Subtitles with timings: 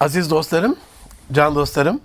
[0.00, 0.76] Aziz dostlarım,
[1.32, 2.00] can dostlarım,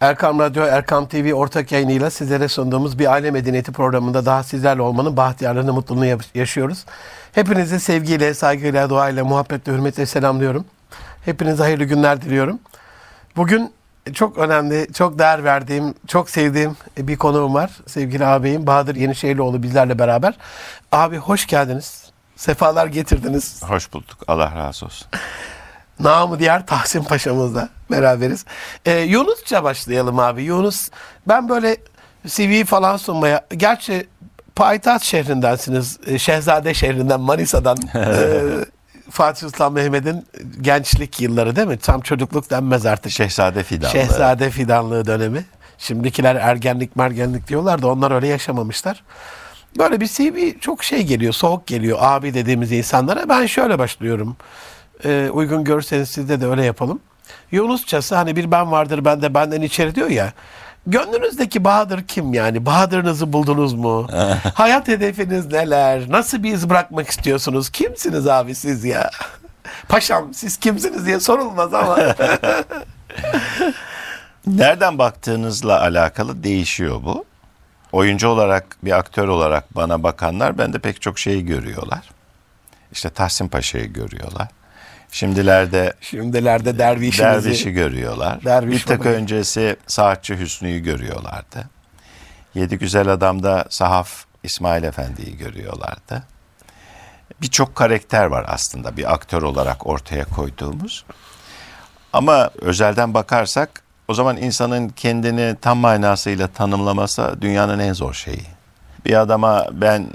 [0.00, 5.16] Erkam Radyo, Erkam TV ortak yayınıyla sizlere sunduğumuz bir aile medeniyeti programında daha sizlerle olmanın
[5.16, 6.84] bahtiyarlığını, mutluluğunu ya- yaşıyoruz.
[7.32, 10.64] Hepinizi sevgiyle, saygıyla, duayla, muhabbetle, hürmetle selamlıyorum.
[11.24, 12.58] Hepinize hayırlı günler diliyorum.
[13.36, 13.72] Bugün
[14.14, 17.70] çok önemli, çok değer verdiğim, çok sevdiğim bir konuğum var.
[17.86, 20.34] Sevgili ağabeyim Bahadır Yenişehirlioğlu bizlerle beraber.
[20.92, 22.04] Abi hoş geldiniz.
[22.36, 23.62] Sefalar getirdiniz.
[23.62, 24.18] Hoş bulduk.
[24.28, 25.08] Allah razı olsun.
[26.00, 28.44] Namı diğer Tahsin Paşa'mızla beraberiz.
[28.86, 30.42] Ee, Yunusça başlayalım abi.
[30.42, 30.88] Yunus
[31.28, 31.76] ben böyle
[32.26, 34.06] CV falan sunmaya gerçi
[34.56, 35.98] payitaht şehrindensiniz.
[36.06, 38.40] Ee, Şehzade şehrinden Manisa'dan ee,
[39.10, 40.26] Fatih Sultan Mehmet'in
[40.60, 41.78] gençlik yılları değil mi?
[41.78, 43.12] Tam çocukluk denmez artık.
[43.12, 43.92] Şehzade Fidanlı.
[43.92, 45.44] Şehzade fidanlığı dönemi.
[45.78, 49.02] Şimdikiler ergenlik mergenlik diyorlar da onlar öyle yaşamamışlar.
[49.78, 53.28] Böyle bir CV çok şey geliyor, soğuk geliyor abi dediğimiz insanlara.
[53.28, 54.36] Ben şöyle başlıyorum.
[55.04, 57.00] Ee, uygun görürseniz sizde de öyle yapalım.
[57.50, 60.32] Yunusçası hani bir ben vardır ben de benden içeri diyor ya.
[60.86, 62.66] Gönlünüzdeki Bahadır kim yani?
[62.66, 64.08] Bahadır'ınızı buldunuz mu?
[64.54, 66.10] Hayat hedefiniz neler?
[66.10, 67.70] Nasıl bir iz bırakmak istiyorsunuz?
[67.70, 69.10] Kimsiniz abi siz ya?
[69.88, 71.98] Paşam siz kimsiniz diye sorulmaz ama.
[74.46, 77.24] Nereden baktığınızla alakalı değişiyor bu.
[77.92, 82.10] Oyuncu olarak, bir aktör olarak bana bakanlar bende pek çok şeyi görüyorlar.
[82.92, 84.48] İşte Tahsin Paşa'yı görüyorlar.
[85.10, 87.44] Şimdilerde Şimdilerde dervişinizi.
[87.44, 88.44] Derviş'i görüyorlar.
[88.44, 89.16] Derviş bir tık babayı.
[89.16, 91.70] öncesi Saatçı Hüsnü'yü görüyorlardı.
[92.54, 96.22] Yedi Güzel Adam'da Sahaf İsmail Efendi'yi görüyorlardı.
[97.42, 101.04] Birçok karakter var aslında bir aktör olarak ortaya koyduğumuz.
[102.12, 108.46] Ama özelden bakarsak o zaman insanın kendini tam manasıyla tanımlaması dünyanın en zor şeyi.
[109.04, 110.06] Bir adama ben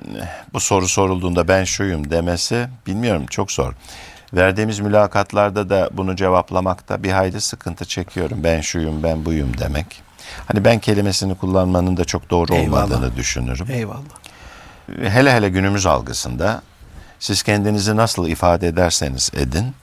[0.53, 3.73] bu soru sorulduğunda ben şuyum demesi bilmiyorum çok zor.
[4.33, 8.43] Verdiğimiz mülakatlarda da bunu cevaplamakta bir hayli sıkıntı çekiyorum.
[8.43, 10.01] Ben şuyum, ben buyum demek.
[10.47, 12.83] Hani ben kelimesini kullanmanın da çok doğru Eyvallah.
[12.83, 13.67] olmadığını düşünürüm.
[13.71, 14.21] Eyvallah.
[15.01, 16.61] Hele hele günümüz algısında
[17.19, 19.73] siz kendinizi nasıl ifade ederseniz edin,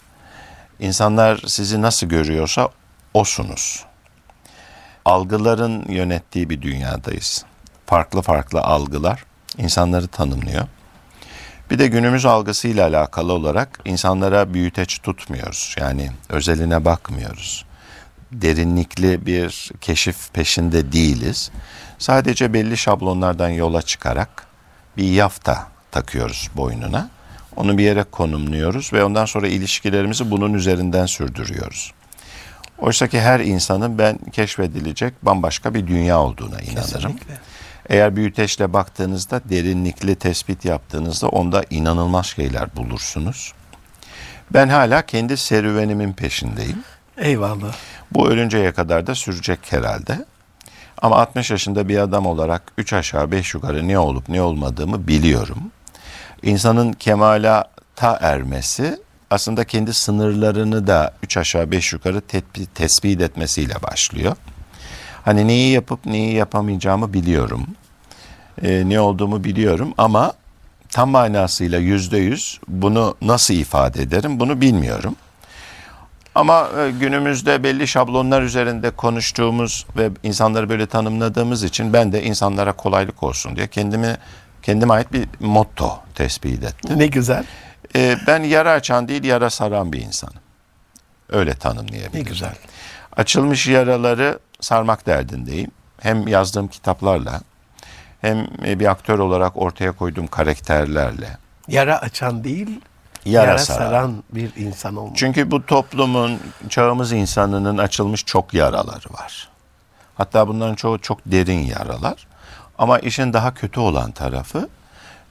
[0.81, 2.69] insanlar sizi nasıl görüyorsa
[3.15, 3.85] osunuz.
[5.05, 7.45] Algıların yönettiği bir dünyadayız.
[7.87, 9.25] Farklı farklı algılar
[9.59, 10.67] insanları tanımlıyor.
[11.71, 15.77] Bir de günümüz algısıyla alakalı olarak insanlara büyüteç tutmuyoruz.
[15.81, 17.65] Yani özeline bakmıyoruz.
[18.33, 21.51] Derinlikli bir keşif peşinde değiliz.
[21.99, 24.47] Sadece belli şablonlardan yola çıkarak
[24.97, 27.11] bir yafta takıyoruz boynuna.
[27.57, 31.93] Onu bir yere konumluyoruz ve ondan sonra ilişkilerimizi bunun üzerinden sürdürüyoruz.
[32.79, 37.17] Oysa ki her insanın ben keşfedilecek bambaşka bir dünya olduğuna inanırım.
[37.17, 37.39] Kesinlikle.
[37.89, 43.53] Eğer büyüteçle baktığınızda, derinlikli tespit yaptığınızda onda inanılmaz şeyler bulursunuz.
[44.51, 46.85] Ben hala kendi serüvenimin peşindeyim.
[47.17, 47.75] Eyvallah.
[48.11, 50.25] Bu ölünceye kadar da sürecek herhalde.
[51.03, 55.71] Ama 60 yaşında bir adam olarak 3 aşağı 5 yukarı ne olup ne olmadığımı biliyorum.
[56.43, 58.99] İnsanın kemalata ermesi
[59.31, 62.21] aslında kendi sınırlarını da 3 aşağı 5 yukarı
[62.75, 64.37] tespit etmesiyle başlıyor.
[65.29, 67.67] Hani neyi yapıp neyi yapamayacağımı biliyorum.
[68.63, 70.33] Ee, ne olduğumu biliyorum ama
[70.91, 75.17] tam manasıyla yüzde yüz bunu nasıl ifade ederim bunu bilmiyorum.
[76.35, 82.73] Ama e, günümüzde belli şablonlar üzerinde konuştuğumuz ve insanları böyle tanımladığımız için ben de insanlara
[82.73, 84.17] kolaylık olsun diye kendimi
[84.63, 86.99] kendime ait bir motto tespit ettim.
[86.99, 87.45] Ne güzel.
[87.97, 90.41] E, ben yara açan değil yara saran bir insanım.
[91.29, 92.15] Öyle tanımlayabilirim.
[92.15, 92.55] Ne güzel.
[93.17, 95.71] Açılmış yaraları sarmak derdindeyim.
[96.01, 97.41] Hem yazdığım kitaplarla
[98.21, 101.37] hem e, bir aktör olarak ortaya koyduğum karakterlerle.
[101.69, 102.81] Yara açan değil,
[103.25, 103.79] Yara, yara, saran.
[103.79, 105.17] saran bir insan olmak.
[105.17, 109.49] Çünkü bu toplumun, çağımız insanının açılmış çok yaraları var.
[110.15, 112.27] Hatta bunların çoğu çok derin yaralar.
[112.79, 114.69] Ama işin daha kötü olan tarafı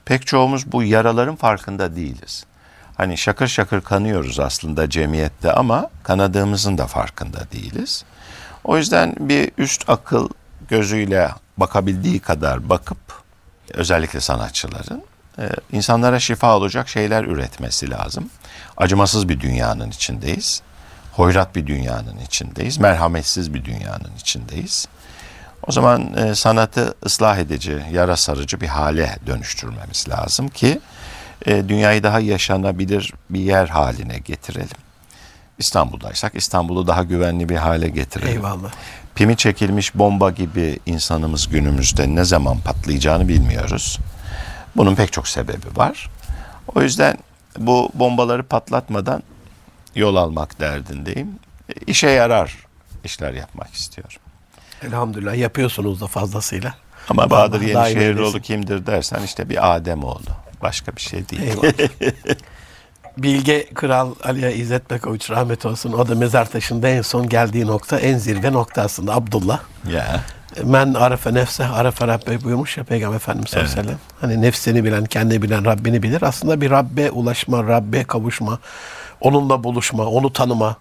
[0.04, 2.44] pek çoğumuz bu yaraların farkında değiliz.
[2.96, 8.04] Hani şakır şakır kanıyoruz aslında cemiyette ama kanadığımızın da farkında değiliz.
[8.64, 10.28] O yüzden bir üst akıl
[10.68, 12.98] gözüyle bakabildiği kadar bakıp
[13.74, 15.02] özellikle sanatçıların
[15.38, 18.30] e, insanlara şifa olacak şeyler üretmesi lazım.
[18.76, 20.62] Acımasız bir dünyanın içindeyiz.
[21.12, 22.78] Hoyrat bir dünyanın içindeyiz.
[22.78, 24.88] Merhametsiz bir dünyanın içindeyiz.
[25.66, 30.80] O zaman e, sanatı ıslah edici, yara sarıcı bir hale dönüştürmemiz lazım ki
[31.46, 34.87] e, dünyayı daha yaşanabilir bir yer haline getirelim.
[35.58, 38.28] İstanbul'daysak İstanbul'u daha güvenli bir hale getirelim.
[38.28, 38.72] Eyvallah.
[39.14, 43.98] Pimi çekilmiş bomba gibi insanımız günümüzde ne zaman patlayacağını bilmiyoruz.
[44.76, 46.10] Bunun pek çok sebebi var.
[46.74, 47.18] O yüzden
[47.58, 49.22] bu bombaları patlatmadan
[49.94, 51.28] yol almak derdindeyim.
[51.86, 52.56] işe yarar
[53.04, 54.20] işler yapmak istiyorum.
[54.82, 56.74] Elhamdülillah yapıyorsunuz da fazlasıyla.
[57.08, 60.30] Ama Bahadır Yenişehirlioğlu kimdir dersen işte bir Adem oldu.
[60.62, 61.42] Başka bir şey değil.
[61.42, 61.72] Eyvallah.
[63.22, 65.92] Bilge Kral Aliye İzzet Bekoviç rahmet olsun.
[65.92, 69.60] O da mezar taşında en son geldiği nokta en zirve nokta aslında Abdullah.
[69.92, 70.20] ya.
[70.64, 73.98] Men arefe nefse arefe Rabbe buyurmuş ya Peygamber Efendimiz sallallahu aleyhi ve sellem.
[74.20, 76.22] Hani nefsini bilen, kendini bilen Rabbini bilir.
[76.22, 78.58] Aslında bir Rabbe ulaşma, Rabbe kavuşma,
[79.20, 80.76] onunla buluşma, onu tanıma,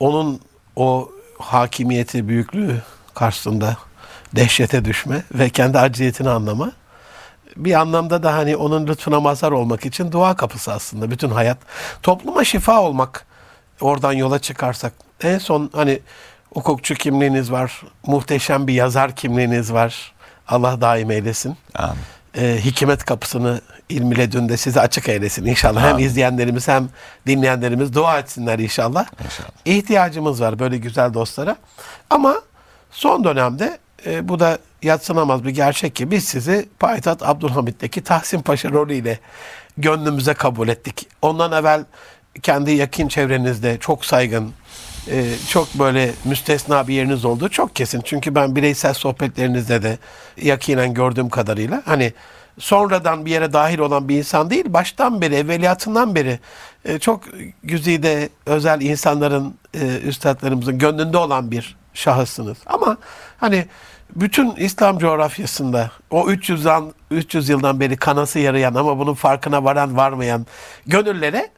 [0.00, 0.40] onun
[0.76, 2.82] o hakimiyeti, büyüklüğü
[3.14, 3.76] karşısında
[4.36, 6.72] dehşete düşme ve kendi acziyetini anlama.
[7.64, 11.58] Bir anlamda da hani onun lütfuna mazhar olmak için dua kapısı aslında bütün hayat.
[12.02, 13.26] Topluma şifa olmak
[13.80, 14.92] oradan yola çıkarsak.
[15.22, 16.00] En son hani
[16.54, 20.12] hukukçu kimliğiniz var, muhteşem bir yazar kimliğiniz var.
[20.48, 21.56] Allah daim eylesin.
[21.74, 21.98] Amin.
[22.36, 25.82] Ee, hikmet kapısını ilmiyle dün de size açık eylesin inşallah.
[25.82, 26.04] Hem Amin.
[26.04, 26.88] izleyenlerimiz hem
[27.26, 29.06] dinleyenlerimiz dua etsinler inşallah.
[29.24, 29.50] İnşallah.
[29.64, 31.56] İhtiyacımız var böyle güzel dostlara.
[32.10, 32.34] Ama
[32.90, 38.70] son dönemde e, bu da yatsınamaz bir gerçek ki biz sizi Payitaht Abdülhamit'teki Tahsin Paşa
[38.70, 39.18] rolüyle
[39.78, 41.08] gönlümüze kabul ettik.
[41.22, 41.84] Ondan evvel
[42.42, 44.52] kendi yakın çevrenizde çok saygın,
[45.10, 48.00] e, çok böyle müstesna bir yeriniz olduğu çok kesin.
[48.04, 49.98] Çünkü ben bireysel sohbetlerinizde de
[50.36, 52.12] yakinen gördüğüm kadarıyla hani
[52.58, 56.38] sonradan bir yere dahil olan bir insan değil, baştan beri, evveliyatından beri
[56.84, 57.24] e, çok
[57.62, 62.58] güzide özel insanların, e, üstadlarımızın gönlünde olan bir şahıssınız.
[62.66, 62.96] Ama
[63.38, 63.66] hani
[64.16, 69.96] bütün İslam coğrafyasında o 300 yıldan, 300 yıldan beri kanası yarayan ama bunun farkına varan
[69.96, 70.46] varmayan
[70.86, 71.50] gönüllere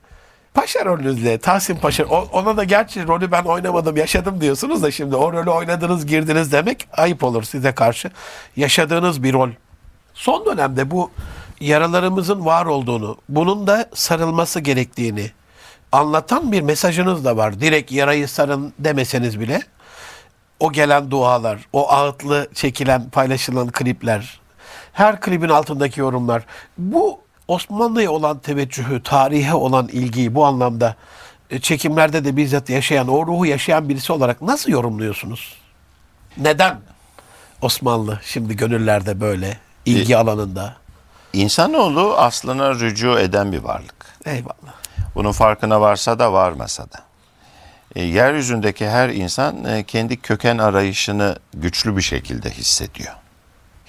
[0.54, 5.32] Paşa rolünüzle Tahsin Paşa ona da gerçi rolü ben oynamadım yaşadım diyorsunuz da şimdi o
[5.32, 8.10] rolü oynadınız girdiniz demek ayıp olur size karşı.
[8.56, 9.48] Yaşadığınız bir rol.
[10.14, 11.10] Son dönemde bu
[11.60, 15.30] yaralarımızın var olduğunu, bunun da sarılması gerektiğini
[15.92, 17.60] anlatan bir mesajınız da var.
[17.60, 19.62] Direkt yarayı sarın demeseniz bile
[20.62, 24.40] o gelen dualar, o ağıtlı çekilen, paylaşılan klipler,
[24.92, 26.42] her klibin altındaki yorumlar.
[26.78, 30.96] Bu Osmanlı'ya olan teveccühü, tarihe olan ilgiyi bu anlamda
[31.50, 35.56] e, çekimlerde de bizzat yaşayan, o ruhu yaşayan birisi olarak nasıl yorumluyorsunuz?
[36.36, 36.80] Neden
[37.62, 40.76] Osmanlı şimdi gönüllerde böyle, ilgi alanında?
[41.32, 44.06] İnsanoğlu aslına rücu eden bir varlık.
[44.24, 44.74] Eyvallah.
[45.14, 47.11] Bunun farkına varsa da varmasa da.
[47.96, 53.14] E, yeryüzündeki her insan e, kendi köken arayışını güçlü bir şekilde hissediyor.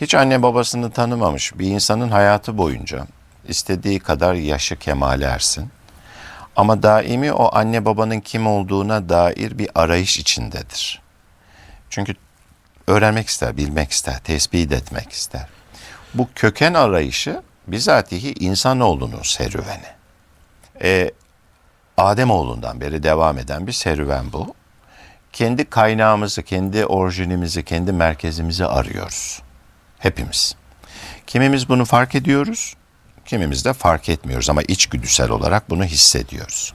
[0.01, 3.07] Hiç anne babasını tanımamış bir insanın hayatı boyunca
[3.47, 5.69] istediği kadar yaşı kemale ersin.
[6.55, 11.01] Ama daimi o anne babanın kim olduğuna dair bir arayış içindedir.
[11.89, 12.15] Çünkü
[12.87, 15.47] öğrenmek ister, bilmek ister, tespit etmek ister.
[16.13, 19.87] Bu köken arayışı bizatihi insanoğlunun serüveni.
[20.81, 21.11] E,
[22.03, 24.55] Ademoğlundan beri devam eden bir serüven bu.
[25.33, 29.41] Kendi kaynağımızı, kendi orijinimizi, kendi merkezimizi arıyoruz.
[29.99, 30.55] Hepimiz.
[31.27, 32.75] Kimimiz bunu fark ediyoruz,
[33.25, 36.73] kimimiz de fark etmiyoruz ama içgüdüsel olarak bunu hissediyoruz.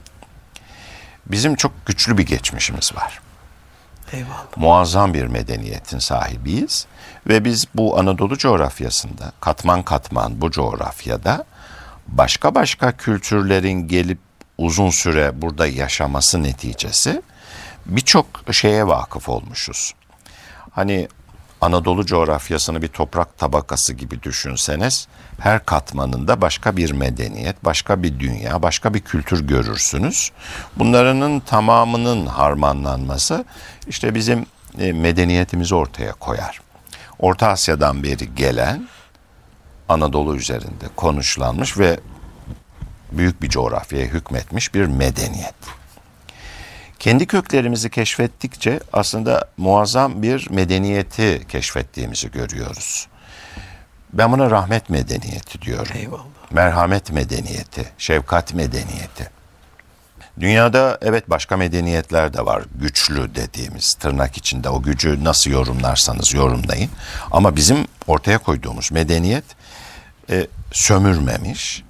[1.25, 3.21] Bizim çok güçlü bir geçmişimiz var
[4.13, 4.45] Eyvallah.
[4.55, 6.85] muazzam bir medeniyetin sahibiyiz
[7.27, 11.45] ve biz bu Anadolu coğrafyasında katman katman bu coğrafyada
[12.07, 14.28] başka başka kültürlerin gelip
[14.59, 17.21] uzun süre burada yaşaması neticesi
[17.85, 19.93] birçok şeye vakıf olmuşuz.
[20.71, 21.07] Hani
[21.61, 25.07] Anadolu coğrafyasını bir toprak tabakası gibi düşünseniz
[25.39, 30.31] her katmanında başka bir medeniyet, başka bir dünya, başka bir kültür görürsünüz.
[30.75, 33.45] Bunların tamamının harmanlanması
[33.87, 34.45] işte bizim
[34.79, 36.61] e, medeniyetimizi ortaya koyar.
[37.19, 38.87] Orta Asya'dan beri gelen
[39.89, 41.99] Anadolu üzerinde konuşlanmış ve
[43.11, 45.55] büyük bir coğrafyaya hükmetmiş bir medeniyet
[46.99, 53.07] kendi köklerimizi keşfettikçe aslında muazzam bir medeniyeti keşfettiğimizi görüyoruz.
[54.13, 55.91] Ben buna rahmet medeniyeti diyorum.
[55.95, 56.23] Eyvallah.
[56.51, 59.29] Merhamet medeniyeti, şefkat medeniyeti.
[60.39, 62.63] Dünyada evet başka medeniyetler de var.
[62.75, 66.91] Güçlü dediğimiz tırnak içinde o gücü nasıl yorumlarsanız yorumlayın.
[67.31, 69.43] Ama bizim ortaya koyduğumuz medeniyet
[70.29, 71.83] e, sömürmemiş,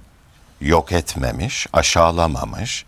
[0.60, 2.84] yok etmemiş, aşağılamamış,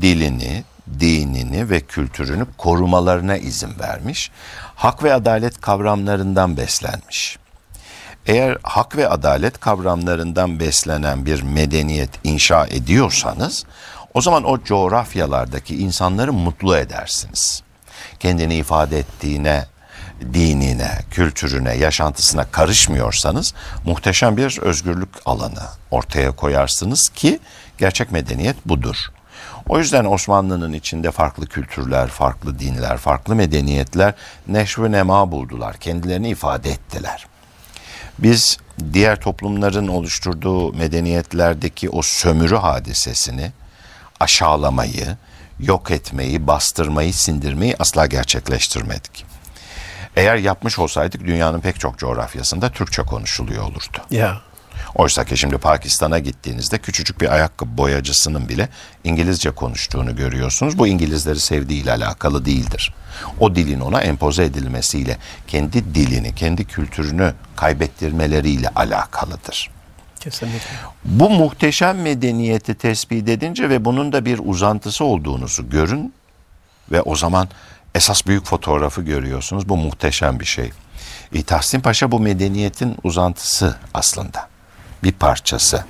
[0.00, 0.64] dilini,
[1.00, 4.30] dinini ve kültürünü korumalarına izin vermiş,
[4.74, 7.38] hak ve adalet kavramlarından beslenmiş.
[8.26, 13.64] Eğer hak ve adalet kavramlarından beslenen bir medeniyet inşa ediyorsanız,
[14.14, 17.62] o zaman o coğrafyalardaki insanları mutlu edersiniz.
[18.20, 19.66] Kendini ifade ettiğine,
[20.34, 27.38] dinine, kültürüne, yaşantısına karışmıyorsanız muhteşem bir özgürlük alanı ortaya koyarsınız ki
[27.78, 28.96] gerçek medeniyet budur.
[29.68, 34.14] O yüzden Osmanlı'nın içinde farklı kültürler, farklı dinler, farklı medeniyetler
[34.48, 35.76] neşve nema buldular.
[35.76, 37.26] Kendilerini ifade ettiler.
[38.18, 38.58] Biz
[38.92, 43.52] diğer toplumların oluşturduğu medeniyetlerdeki o sömürü hadisesini
[44.20, 45.16] aşağılamayı,
[45.60, 49.29] yok etmeyi, bastırmayı, sindirmeyi asla gerçekleştirmedik.
[50.16, 53.98] Eğer yapmış olsaydık dünyanın pek çok coğrafyasında Türkçe konuşuluyor olurdu.
[54.10, 54.40] Ya.
[54.94, 58.68] Oysa ki şimdi Pakistan'a gittiğinizde küçücük bir ayakkabı boyacısının bile
[59.04, 60.78] İngilizce konuştuğunu görüyorsunuz.
[60.78, 62.94] Bu İngilizleri sevdiğiyle alakalı değildir.
[63.40, 69.70] O dilin ona empoze edilmesiyle, kendi dilini, kendi kültürünü kaybettirmeleriyle alakalıdır.
[70.20, 70.70] Kesinlikle.
[71.04, 76.14] Bu muhteşem medeniyeti tespit edince ve bunun da bir uzantısı olduğunuzu görün
[76.92, 77.48] ve o zaman
[77.94, 79.68] esas büyük fotoğrafı görüyorsunuz.
[79.68, 80.72] Bu muhteşem bir şey.
[81.34, 84.48] E, Tahsin Paşa bu medeniyetin uzantısı aslında.
[85.04, 85.84] Bir parçası.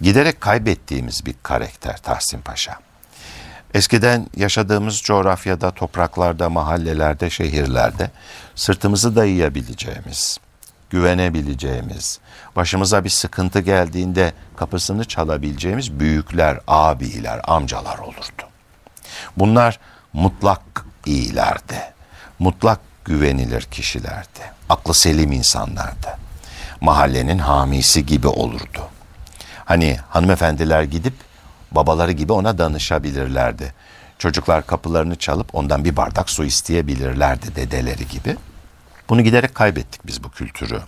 [0.00, 2.78] Giderek kaybettiğimiz bir karakter Tahsin Paşa.
[3.74, 8.10] Eskiden yaşadığımız coğrafyada, topraklarda, mahallelerde, şehirlerde
[8.54, 10.38] sırtımızı dayayabileceğimiz,
[10.90, 12.20] güvenebileceğimiz,
[12.56, 18.42] başımıza bir sıkıntı geldiğinde kapısını çalabileceğimiz büyükler, abiler, amcalar olurdu.
[19.36, 19.80] Bunlar
[20.12, 21.78] mutlak iyilerdi.
[22.38, 24.40] Mutlak güvenilir kişilerdi.
[24.68, 26.18] Aklı selim insanlardı.
[26.80, 28.88] Mahallenin hamisi gibi olurdu.
[29.64, 31.14] Hani hanımefendiler gidip
[31.72, 33.74] babaları gibi ona danışabilirlerdi.
[34.18, 38.36] Çocuklar kapılarını çalıp ondan bir bardak su isteyebilirlerdi dedeleri gibi.
[39.08, 40.80] Bunu giderek kaybettik biz bu kültürü.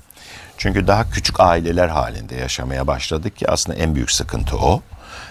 [0.59, 4.83] Çünkü daha küçük aileler halinde yaşamaya başladık ki aslında en büyük sıkıntı o.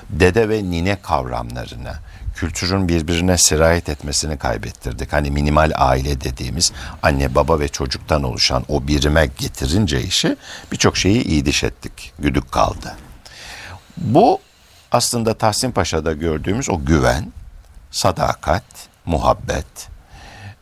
[0.09, 1.93] Dede ve nine kavramlarını,
[2.35, 5.13] kültürün birbirine sirayet etmesini kaybettirdik.
[5.13, 6.71] Hani minimal aile dediğimiz
[7.03, 10.37] anne baba ve çocuktan oluşan o birime getirince işi
[10.71, 12.13] birçok şeyi iyi diş ettik.
[12.19, 12.95] Güdük kaldı.
[13.97, 14.39] Bu
[14.91, 17.33] aslında Tahsin Paşa'da gördüğümüz o güven,
[17.91, 18.63] sadakat,
[19.05, 19.89] muhabbet,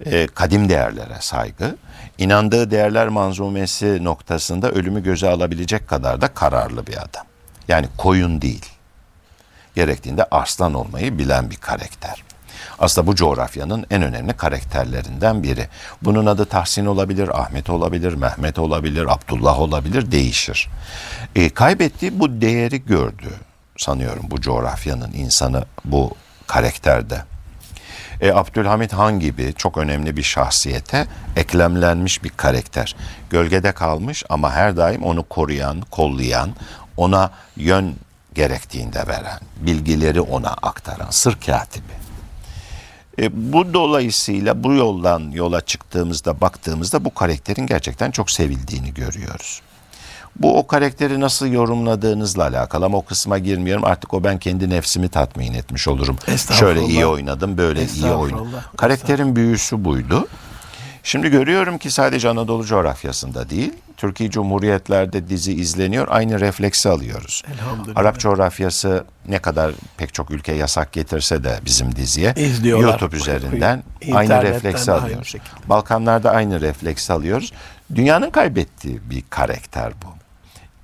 [0.05, 1.75] e, kadim değerlere saygı,
[2.17, 7.25] inandığı değerler manzumesi noktasında ölümü göze alabilecek kadar da kararlı bir adam.
[7.67, 8.72] Yani koyun değil.
[9.75, 12.23] Gerektiğinde arslan olmayı bilen bir karakter.
[12.79, 15.67] Aslında bu coğrafyanın en önemli karakterlerinden biri.
[16.01, 20.69] Bunun adı Tahsin olabilir, Ahmet olabilir, Mehmet olabilir, Abdullah olabilir, değişir.
[21.35, 23.29] E, kaybettiği bu değeri gördü
[23.77, 26.11] sanıyorum bu coğrafyanın insanı bu
[26.47, 27.23] karakterde.
[28.21, 32.95] E, Abdülhamit Han gibi çok önemli bir şahsiyete eklemlenmiş bir karakter.
[33.29, 36.49] Gölgede kalmış ama her daim onu koruyan, kollayan,
[36.97, 37.95] ona yön
[38.33, 41.93] gerektiğinde veren, bilgileri ona aktaran sır katibi.
[43.19, 49.61] E, bu dolayısıyla bu yoldan yola çıktığımızda baktığımızda bu karakterin gerçekten çok sevildiğini görüyoruz.
[50.35, 53.85] Bu o karakteri nasıl yorumladığınızla alakalı ama o kısma girmiyorum.
[53.85, 56.17] Artık o ben kendi nefsimi tatmin etmiş olurum.
[56.59, 58.47] Şöyle iyi oynadım, böyle iyi oynadım.
[58.77, 60.27] Karakterin büyüsü buydu.
[61.03, 63.73] Şimdi görüyorum ki sadece Anadolu coğrafyasında değil,
[64.03, 67.43] Türkiye Cumhuriyetlerde dizi izleniyor, aynı refleksi alıyoruz.
[67.53, 67.97] Elhamdülillah.
[67.97, 72.87] Arap coğrafyası ne kadar pek çok ülke yasak getirse de bizim diziye İzliyorlar.
[72.87, 73.83] YouTube üzerinden
[74.13, 75.27] aynı refleksi aynı alıyoruz.
[75.27, 75.69] şekilde.
[75.69, 77.53] Balkanlarda aynı refleksi alıyoruz.
[77.95, 80.07] Dünyanın kaybettiği bir karakter bu.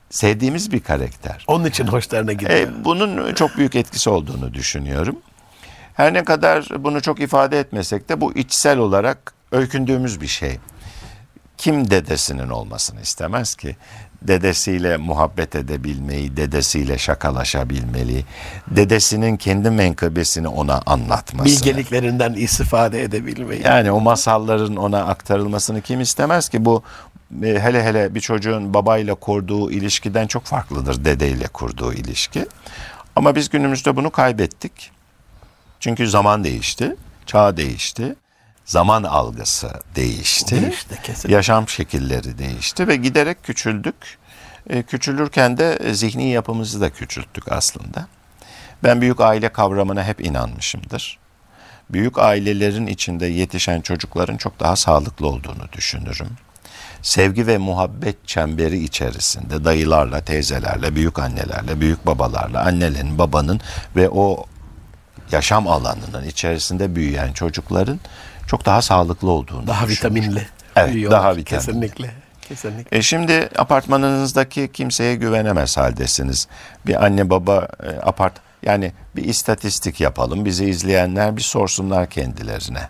[0.09, 1.43] Sevdiğimiz bir karakter.
[1.47, 2.51] Onun için hoşlarına gidiyor.
[2.51, 5.15] E, bunun çok büyük etkisi olduğunu düşünüyorum.
[5.93, 10.59] Her ne kadar bunu çok ifade etmesek de bu içsel olarak öykündüğümüz bir şey.
[11.59, 13.75] Kim dedesinin olmasını istemez ki?
[14.21, 18.25] Dedesiyle muhabbet edebilmeyi, dedesiyle şakalaşabilmeli,
[18.67, 21.45] dedesinin kendi menkıbesini ona anlatmasını.
[21.45, 23.61] Bilgeliklerinden istifade edebilmeyi.
[23.63, 26.65] Yani o masalların ona aktarılmasını kim istemez ki?
[26.65, 26.83] Bu
[27.43, 32.45] e, hele hele bir çocuğun babayla kurduğu ilişkiden çok farklıdır dedeyle kurduğu ilişki.
[33.15, 34.91] Ama biz günümüzde bunu kaybettik.
[35.79, 38.15] Çünkü zaman değişti, çağ değişti,
[38.69, 40.61] zaman algısı değişti.
[40.61, 41.35] Değişti, kesinlikle.
[41.35, 43.95] Yaşam şekilleri değişti ve giderek küçüldük.
[44.69, 48.07] E, küçülürken de e, zihni yapımızı da küçülttük aslında.
[48.83, 51.19] Ben büyük aile kavramına hep inanmışımdır.
[51.89, 56.29] Büyük ailelerin içinde yetişen çocukların çok daha sağlıklı olduğunu düşünürüm.
[57.01, 63.61] Sevgi ve muhabbet çemberi içerisinde dayılarla, teyzelerle, büyük annelerle, büyük babalarla, annelerin, babanın
[63.95, 64.45] ve o
[65.31, 67.99] yaşam alanının içerisinde büyüyen çocukların
[68.49, 70.47] çok daha sağlıklı olduğunu Daha vitaminli.
[70.75, 71.19] Evet, büyüyorlar.
[71.21, 71.65] daha vitaminli.
[71.65, 72.11] Kesinlikle.
[72.41, 72.97] Kesinlikle.
[72.97, 76.47] E şimdi apartmanınızdaki kimseye güvenemez haldesiniz.
[76.85, 80.45] Bir anne baba e, apart yani bir istatistik yapalım.
[80.45, 82.89] Bizi izleyenler bir sorsunlar kendilerine.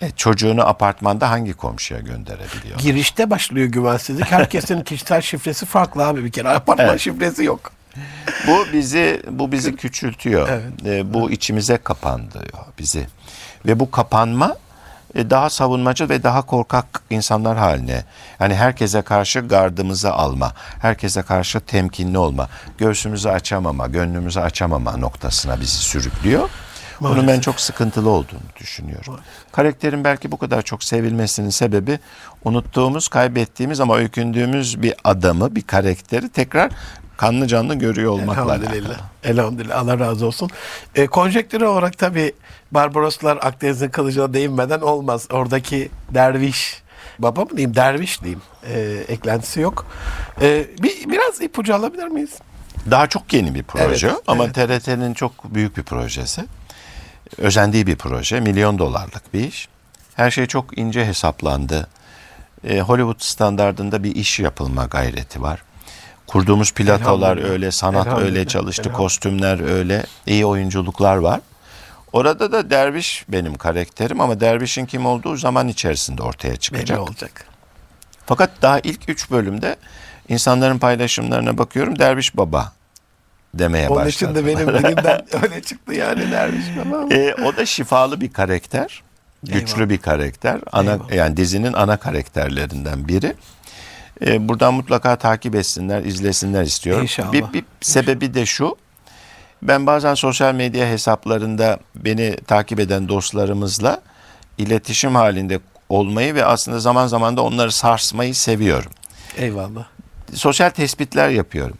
[0.00, 2.78] E, çocuğunu apartmanda hangi komşuya gönderebiliyor?
[2.78, 4.30] Girişte başlıyor güvensizlik.
[4.32, 6.48] Herkesin kişisel şifresi farklı abi bir kere.
[6.48, 7.00] Apartman Evet.
[7.00, 7.72] şifresi yok.
[8.46, 10.48] Bu bizi bu bizi küçültüyor.
[10.48, 10.86] Evet.
[10.86, 13.06] E, bu içimize kapandırıyor bizi.
[13.66, 14.56] Ve bu kapanma
[15.30, 18.04] daha savunmacı ve daha korkak insanlar haline.
[18.40, 25.76] Yani herkese karşı gardımızı alma, herkese karşı temkinli olma, göğsümüzü açamama, gönlümüzü açamama noktasına bizi
[25.76, 26.48] sürüklüyor.
[27.00, 27.44] Bunun ben Maalesef.
[27.44, 29.20] çok sıkıntılı olduğunu düşünüyorum.
[29.52, 31.98] Karakterin belki bu kadar çok sevilmesinin sebebi
[32.44, 36.70] unuttuğumuz, kaybettiğimiz ama öykündüğümüz bir adamı, bir karakteri tekrar
[37.16, 38.88] kanlı canlı görüyor olmakla Elhamdülillah.
[38.90, 38.96] alakalı.
[39.24, 39.78] Elhamdülillah.
[39.78, 40.50] Allah razı olsun.
[40.94, 42.32] E, konjektür olarak tabii
[42.72, 45.26] Barbaroslar Akdeniz'in kılıcına değinmeden olmaz.
[45.30, 46.82] Oradaki derviş,
[47.18, 48.42] baba mı diyeyim, derviş diyeyim.
[48.72, 49.86] E, eklentisi yok.
[50.42, 52.38] E, bir, biraz ipucu alabilir miyiz?
[52.90, 54.54] Daha çok yeni bir proje Evet, ama evet.
[54.54, 56.44] TRT'nin çok büyük bir projesi.
[57.38, 59.68] Özendiği bir proje, milyon dolarlık bir iş.
[60.14, 61.88] Her şey çok ince hesaplandı.
[62.64, 65.62] E, Hollywood standardında bir iş yapılma gayreti var.
[66.26, 71.40] Kurduğumuz platolar öyle, sanat öyle çalıştı, kostümler öyle, iyi oyunculuklar var.
[72.12, 77.00] Orada da derviş benim karakterim ama dervişin kim olduğu zaman içerisinde ortaya Belli çıkacak.
[77.00, 77.44] olacak.
[78.26, 79.76] Fakat daha ilk üç bölümde
[80.28, 82.72] insanların paylaşımlarına bakıyorum derviş baba
[83.54, 84.46] demeye Onun için başladı.
[84.46, 87.14] de benim dilimden öyle çıktı yani derviş baba.
[87.14, 89.02] E, o da şifalı bir karakter.
[89.42, 89.88] Güçlü Eyvallah.
[89.90, 90.60] bir karakter.
[90.72, 91.12] Ana Eyvallah.
[91.12, 93.34] yani dizinin ana karakterlerinden biri.
[94.26, 97.02] E, buradan mutlaka takip etsinler, izlesinler istiyorum.
[97.02, 97.32] İnşallah.
[97.32, 98.76] Bir, bir sebebi de şu.
[99.62, 104.02] Ben bazen sosyal medya hesaplarında beni takip eden dostlarımızla
[104.58, 108.90] iletişim halinde olmayı ve aslında zaman zaman da onları sarsmayı seviyorum
[109.36, 109.86] Eyvallah.
[110.34, 111.78] sosyal tespitler yapıyorum.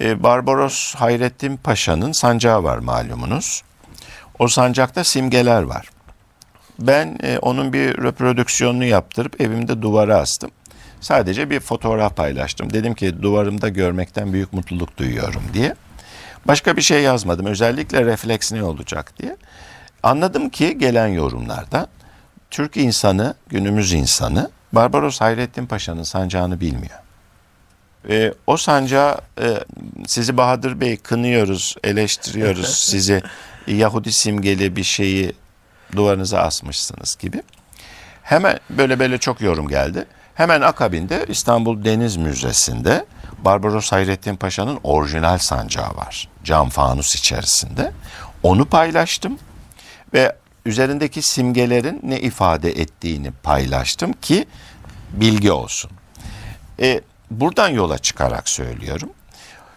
[0.00, 3.62] Ee, Barbaros Hayrettin Paşa'nın sancağı var malumunuz.
[4.38, 5.90] O sancakta simgeler var.
[6.78, 10.50] Ben e, onun bir reprodüksiyonunu yaptırıp evimde duvara astım.
[11.02, 12.72] Sadece bir fotoğraf paylaştım.
[12.72, 15.74] Dedim ki duvarımda görmekten büyük mutluluk duyuyorum diye.
[16.44, 17.46] Başka bir şey yazmadım.
[17.46, 19.36] Özellikle refleks ne olacak diye.
[20.02, 21.86] Anladım ki gelen yorumlardan
[22.50, 26.98] Türk insanı, günümüz insanı Barbaros Hayrettin Paşa'nın sancağını bilmiyor.
[28.08, 29.58] E, o sancağı e,
[30.06, 33.22] sizi Bahadır Bey kınıyoruz, eleştiriyoruz sizi
[33.66, 35.32] Yahudi simgeli bir şeyi
[35.96, 37.42] duvarınıza asmışsınız gibi.
[38.22, 40.06] Hemen böyle böyle çok yorum geldi.
[40.42, 43.06] Hemen akabinde İstanbul Deniz Müzesi'nde
[43.44, 46.28] Barbaros Hayrettin Paşa'nın orijinal sancağı var.
[46.44, 47.92] Cam fanus içerisinde.
[48.42, 49.38] Onu paylaştım
[50.14, 54.46] ve üzerindeki simgelerin ne ifade ettiğini paylaştım ki
[55.12, 55.90] bilgi olsun.
[56.80, 57.00] E,
[57.30, 59.10] buradan yola çıkarak söylüyorum.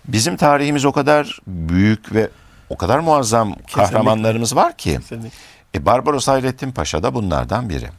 [0.05, 2.29] Bizim tarihimiz o kadar büyük ve
[2.69, 4.99] o kadar muazzam kahramanlarımız var ki.
[4.99, 5.37] Kesinlikle.
[5.75, 7.89] E, Barbaros Hayrettin Paşa da bunlardan biri.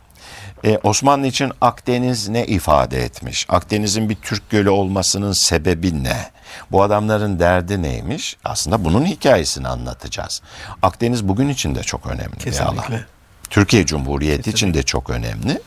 [0.66, 3.46] E, Osmanlı için Akdeniz ne ifade etmiş?
[3.48, 6.30] Akdeniz'in bir Türk gölü olmasının sebebi ne?
[6.72, 8.36] Bu adamların derdi neymiş?
[8.44, 10.42] Aslında bunun hikayesini anlatacağız.
[10.82, 12.74] Akdeniz bugün için de çok önemli bir alan.
[12.74, 13.06] Kesinlikle.
[13.50, 15.60] Türkiye Cumhuriyeti için de çok önemli.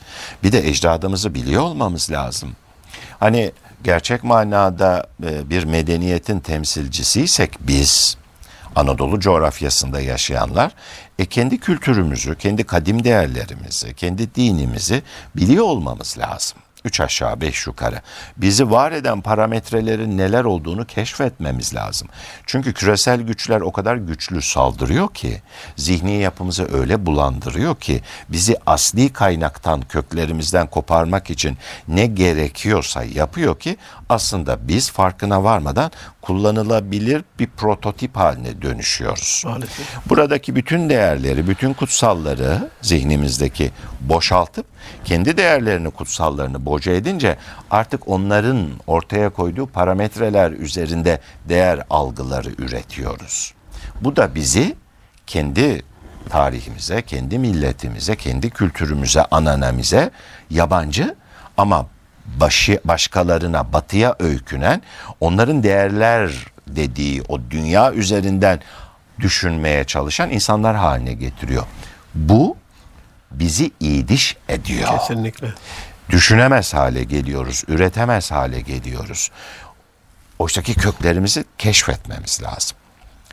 [0.44, 2.56] Bir de ecdadımızı biliyor olmamız lazım.
[3.20, 3.52] Hani
[3.84, 8.18] gerçek manada e, bir medeniyetin temsilcisiysek biz
[8.76, 10.72] Anadolu coğrafyasında yaşayanlar
[11.20, 15.04] e, kendi kültürümüzü, kendi kadim değerlerimizi, kendi dinimizi
[15.36, 16.58] biliyor olmamız lazım.
[16.86, 18.02] Üç aşağı beş yukarı.
[18.38, 22.08] Bizi var eden parametrelerin neler olduğunu keşfetmemiz lazım.
[22.46, 25.42] Çünkü küresel güçler o kadar güçlü saldırıyor ki,
[25.76, 33.78] zihni yapımızı öyle bulandırıyor ki, bizi asli kaynaktan, köklerimizden koparmak için ne gerekiyorsa yapıyor ki,
[34.10, 39.44] aslında biz farkına varmadan kullanılabilir bir prototip haline dönüşüyoruz.
[39.46, 39.88] Maalesef.
[40.10, 44.66] Buradaki bütün değerleri, bütün kutsalları zihnimizdeki boşaltıp
[45.06, 47.38] kendi değerlerini, kutsallarını boca edince
[47.72, 53.54] artık onların ortaya koyduğu parametreler üzerinde değer algıları üretiyoruz.
[54.02, 54.76] Bu da bizi
[55.28, 55.82] kendi
[56.30, 60.12] tarihimize, kendi milletimize, kendi kültürümüze, ananemize
[60.50, 61.16] yabancı
[61.58, 61.86] ama
[62.38, 64.82] başı, başkalarına, batıya öykünen,
[65.20, 66.32] onların değerler
[66.68, 68.60] dediği o dünya üzerinden
[69.20, 71.64] düşünmeye çalışan insanlar haline getiriyor.
[72.16, 72.58] Bu
[73.32, 75.00] bizi iyiliş ediyor.
[75.00, 75.48] Kesinlikle.
[76.10, 79.32] Düşünemez hale geliyoruz, üretemez hale geliyoruz.
[80.40, 82.78] Oysaki köklerimizi keşfetmemiz lazım.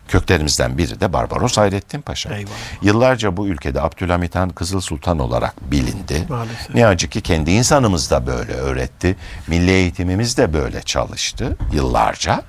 [0.09, 2.35] Köklerimizden biri de Barbaros Hayrettin Paşa.
[2.35, 2.55] Eyvallah.
[2.83, 6.27] Yıllarca bu ülkede Abdülhamit Han Kızıl Sultan olarak bilindi.
[6.29, 6.75] Maalesef.
[6.75, 9.17] Ne acı ki kendi insanımız da böyle öğretti.
[9.47, 12.43] Milli eğitimimiz de böyle çalıştı yıllarca.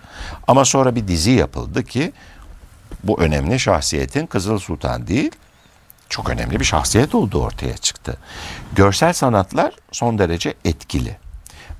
[0.48, 2.13] Ama sonra bir dizi yapıldı ki
[3.04, 5.32] bu önemli şahsiyetin Kızıl Sultan değil,
[6.10, 8.17] çok önemli bir şahsiyet olduğu ortaya çıktı.
[8.76, 11.17] Görsel sanatlar son derece etkili.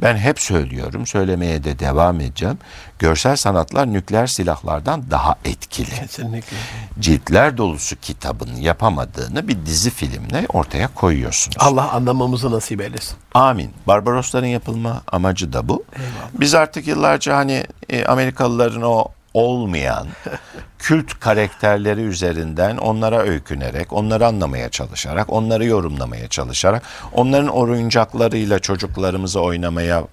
[0.02, 2.58] Ben hep söylüyorum, söylemeye de devam edeceğim.
[3.00, 5.90] Görsel sanatlar nükleer silahlardan daha etkili.
[5.90, 6.58] Kesinlikle.
[7.00, 11.58] Ciltler dolusu kitabın yapamadığını bir dizi filmle ortaya koyuyorsunuz.
[11.60, 13.18] Allah anlamamızı nasip eylesin.
[13.34, 13.72] Amin.
[13.88, 15.84] Barbarosların yapılma amacı da bu.
[16.34, 20.08] Biz artık yıllarca hani e, Amerikalıların o olmayan
[20.80, 30.04] kült karakterleri üzerinden onlara öykünerek, onları anlamaya çalışarak, onları yorumlamaya çalışarak, onların oyuncaklarıyla çocuklarımızı oynamaya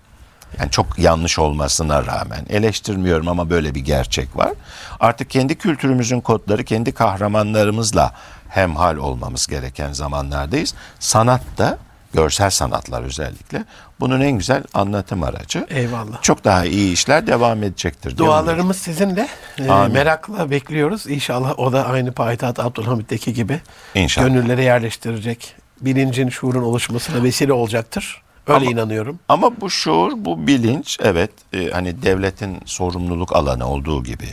[0.58, 4.52] yani çok yanlış olmasına rağmen eleştirmiyorum ama böyle bir gerçek var.
[5.00, 8.12] Artık kendi kültürümüzün kodları, kendi kahramanlarımızla
[8.48, 10.74] hemhal olmamız gereken zamanlardayız.
[10.98, 11.78] Sanat da
[12.14, 13.64] görsel sanatlar özellikle
[14.00, 15.66] bunun en güzel anlatım aracı.
[15.70, 16.22] Eyvallah.
[16.22, 18.16] Çok daha iyi işler devam edecektir.
[18.18, 19.28] Dualarımız sizinle.
[19.58, 19.92] Ee, Amin.
[19.92, 21.06] merakla bekliyoruz.
[21.06, 23.60] İnşallah o da aynı Payitaht Abdülhamit'teki gibi
[23.94, 24.26] İnşallah.
[24.28, 25.54] gönüllere yerleştirecek.
[25.80, 28.22] Bilincin, şuurun oluşmasına vesile olacaktır.
[28.46, 29.18] Öyle Ama- inanıyorum.
[29.28, 34.28] Ama bu şuur, bu bilinç evet e, hani devletin sorumluluk alanı olduğu gibi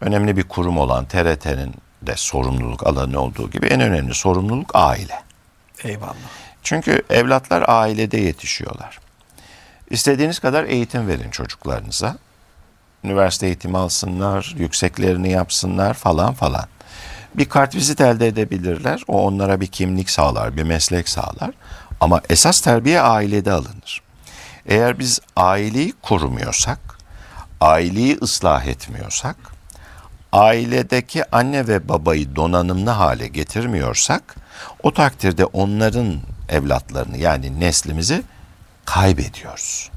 [0.00, 5.14] önemli bir kurum olan TRT'nin de sorumluluk alanı olduğu gibi en önemli sorumluluk aile.
[5.84, 6.14] Eyvallah.
[6.68, 8.98] Çünkü evlatlar ailede yetişiyorlar.
[9.90, 12.16] İstediğiniz kadar eğitim verin çocuklarınıza.
[13.04, 16.66] Üniversite eğitimi alsınlar, yükseklerini yapsınlar falan falan.
[17.34, 19.02] Bir kartvizit elde edebilirler.
[19.08, 21.50] O onlara bir kimlik sağlar, bir meslek sağlar.
[22.00, 24.02] Ama esas terbiye ailede alınır.
[24.66, 26.78] Eğer biz aileyi korumuyorsak,
[27.60, 29.36] aileyi ıslah etmiyorsak,
[30.32, 34.36] ailedeki anne ve babayı donanımlı hale getirmiyorsak,
[34.82, 38.22] o takdirde onların evlatlarını yani neslimizi
[38.84, 39.90] kaybediyoruz.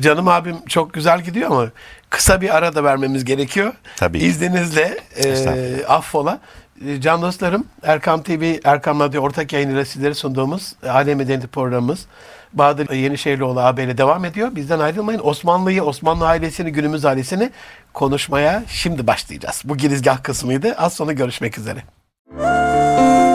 [0.00, 1.66] Canım abim çok güzel gidiyor ama
[2.10, 3.72] kısa bir ara da vermemiz gerekiyor.
[3.96, 4.18] Tabii.
[4.18, 6.38] İzninizle e, affola.
[6.86, 12.06] E, Can dostlarım Erkam TV, Erkam Radyo ortak yayınıyla sizlere sunduğumuz Alem Medeniyeti programımız
[12.52, 14.56] Bahadır Yenişehirlioğlu ağabeyle devam ediyor.
[14.56, 15.20] Bizden ayrılmayın.
[15.24, 17.50] Osmanlı'yı, Osmanlı ailesini, günümüz ailesini
[17.94, 19.62] konuşmaya şimdi başlayacağız.
[19.64, 20.74] Bu girizgah kısmıydı.
[20.78, 21.82] Az sonra görüşmek üzere.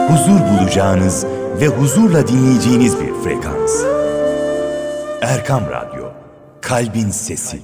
[0.08, 1.26] huzur bulacağınız
[1.60, 3.84] ve huzurla dinleyeceğiniz bir frekans.
[5.22, 6.12] Erkam Radyo,
[6.60, 7.62] Kalbin Sesi.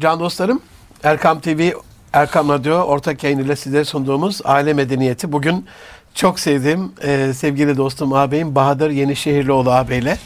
[0.00, 0.62] Can dostlarım,
[1.02, 1.70] Erkam TV,
[2.12, 5.32] Erkam Radyo ortak yayınıyla sizlere sunduğumuz Aile Medeniyeti.
[5.32, 5.66] Bugün
[6.14, 10.18] çok sevdiğim e, sevgili dostum ağabeyim Bahadır Yenişehirlioğlu ağabeyle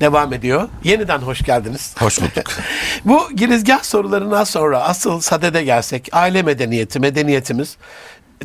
[0.00, 0.68] devam ediyor.
[0.84, 1.94] Yeniden hoş geldiniz.
[1.98, 2.46] Hoş bulduk.
[3.04, 7.76] Bu girizgah sorularından sonra asıl sadede gelsek aile medeniyeti, medeniyetimiz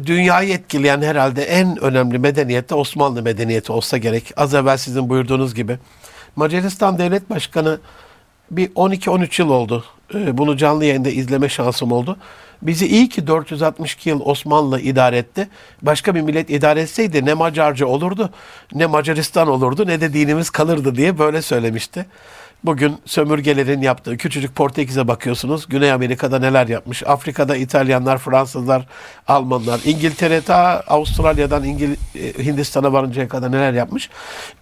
[0.05, 4.33] dünyayı etkileyen herhalde en önemli medeniyet de Osmanlı medeniyeti olsa gerek.
[4.38, 5.77] Az evvel sizin buyurduğunuz gibi.
[6.36, 7.79] Macaristan Devlet Başkanı
[8.51, 9.86] bir 12-13 yıl oldu.
[10.15, 12.17] Ee, Bunu canlı yayında izleme şansım oldu.
[12.62, 15.47] Bizi iyi ki 462 yıl Osmanlı idare etti.
[15.81, 18.29] Başka bir millet idare etseydi ne Macarca olurdu,
[18.73, 22.05] ne Macaristan olurdu, ne de dinimiz kalırdı diye böyle söylemişti.
[22.63, 25.67] Bugün sömürgelerin yaptığı küçücük Portekiz'e bakıyorsunuz.
[25.67, 27.04] Güney Amerika'da neler yapmış?
[27.04, 28.86] Afrika'da İtalyanlar, Fransızlar,
[29.28, 34.10] Almanlar, İngiltere ta Avustralya'dan İngil e, Hindistan'a varıncaya kadar neler yapmış?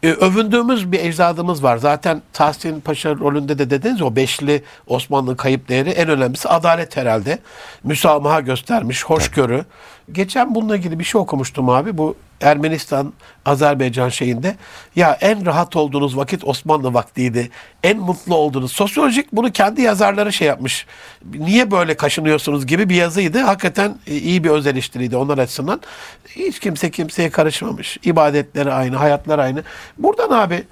[0.03, 1.77] E, övündüğümüz bir ecdadımız var.
[1.77, 7.39] Zaten Tahsin Paşa rolünde de dediniz o beşli Osmanlı kayıp değeri en önemlisi adalet herhalde.
[7.83, 9.65] Müsamaha göstermiş, hoşgörü.
[10.11, 11.97] Geçen bununla ilgili bir şey okumuştum abi.
[11.97, 13.13] Bu Ermenistan,
[13.45, 14.55] Azerbaycan şeyinde
[14.95, 17.49] ya en rahat olduğunuz vakit Osmanlı vaktiydi.
[17.83, 18.71] En mutlu olduğunuz.
[18.71, 20.85] Sosyolojik bunu kendi yazarları şey yapmış.
[21.33, 23.39] Niye böyle kaşınıyorsunuz gibi bir yazıydı.
[23.39, 25.81] Hakikaten e, iyi bir öz eleştiriydi onlar açısından.
[26.27, 27.97] Hiç kimse kimseye karışmamış.
[28.03, 29.63] İbadetleri aynı, hayatlar aynı.
[29.97, 30.63] Buradan abi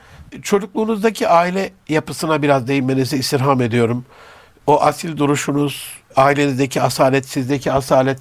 [0.42, 4.06] çocukluğunuzdaki aile yapısına biraz değinmenizi istirham ediyorum.
[4.68, 8.20] O asil duruşunuz, ailenizdeki asalet, sizdeki asalet.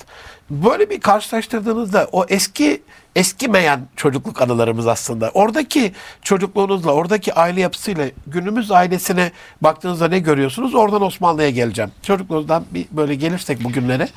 [0.52, 2.82] Böyle bir karşılaştırdığınızda o eski
[3.16, 5.30] eskimeyen çocukluk anılarımız aslında.
[5.30, 10.74] Oradaki çocukluğunuzla, oradaki aile yapısıyla günümüz ailesine baktığınızda ne görüyorsunuz?
[10.74, 11.90] Oradan Osmanlı'ya geleceğim.
[12.02, 14.08] Çocukluğunuzdan bir böyle gelirsek bugünlere.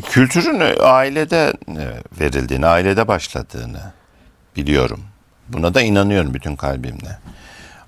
[0.00, 1.84] Kültürün ailede e,
[2.20, 3.92] verildiğini, ailede başladığını
[4.56, 5.00] biliyorum.
[5.48, 7.18] Buna da inanıyorum bütün kalbimle.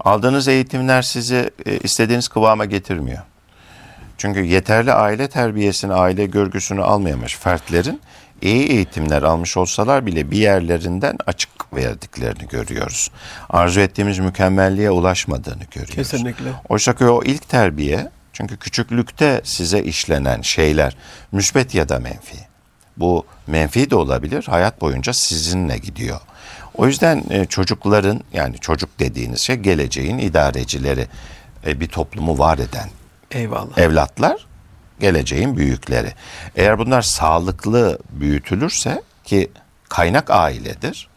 [0.01, 3.23] Aldığınız eğitimler sizi e, istediğiniz kıvama getirmiyor.
[4.23, 8.01] Çünkü yeterli aile terbiyesini, aile görgüsünü almayamış fertlerin
[8.43, 13.11] iyi eğitimler almış olsalar bile bir yerlerinden açık verdiklerini görüyoruz.
[13.51, 15.95] Arzu ettiğimiz mükemmelliğe ulaşmadığını görüyoruz.
[15.95, 16.53] Kesinlikle.
[16.69, 20.97] Oysa ki o ilk terbiye çünkü küçüklükte size işlenen şeyler
[21.33, 22.39] müsbet ya da menfi.
[22.97, 24.45] Bu menfi de olabilir.
[24.49, 26.21] Hayat boyunca sizinle gidiyor.
[26.75, 31.07] O yüzden e, çocukların yani çocuk dediğiniz şey geleceğin idarecileri,
[31.67, 32.89] e, bir toplumu var eden
[33.33, 33.79] Eyvallah.
[33.79, 34.47] evlatlar
[35.01, 36.13] geleceğin büyükleri.
[36.57, 39.51] Eğer bunlar sağlıklı büyütülürse ki
[39.89, 41.09] kaynak ailedir.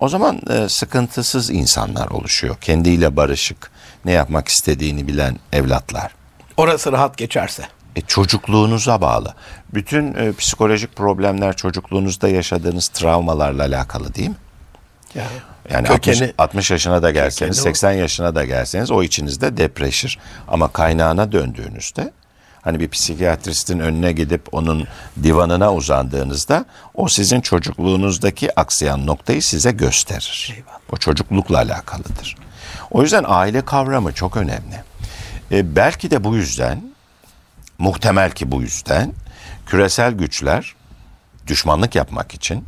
[0.00, 2.56] O zaman e, sıkıntısız insanlar oluşuyor.
[2.60, 3.70] Kendiyle barışık,
[4.04, 6.14] ne yapmak istediğini bilen evlatlar.
[6.56, 7.62] Orası rahat geçerse.
[7.96, 9.34] E, çocukluğunuza bağlı.
[9.74, 14.36] Bütün e, psikolojik problemler çocukluğunuzda yaşadığınız travmalarla alakalı değil mi?
[15.14, 15.28] Yani,
[15.70, 17.74] Yani kökeni 60, 60 yaşına da gelseniz, kökeni o.
[17.74, 20.18] 80 yaşına da gelseniz o içinizde depreşir.
[20.48, 22.12] Ama kaynağına döndüğünüzde
[22.62, 24.86] hani bir psikiyatristin önüne gidip onun
[25.22, 30.54] divanına uzandığınızda o sizin çocukluğunuzdaki aksayan noktayı size gösterir.
[30.92, 32.36] O çocuklukla alakalıdır.
[32.90, 34.82] O yüzden aile kavramı çok önemli.
[35.52, 36.94] E, belki de bu yüzden
[37.78, 39.12] muhtemel ki bu yüzden
[39.66, 40.74] küresel güçler
[41.46, 42.64] düşmanlık yapmak için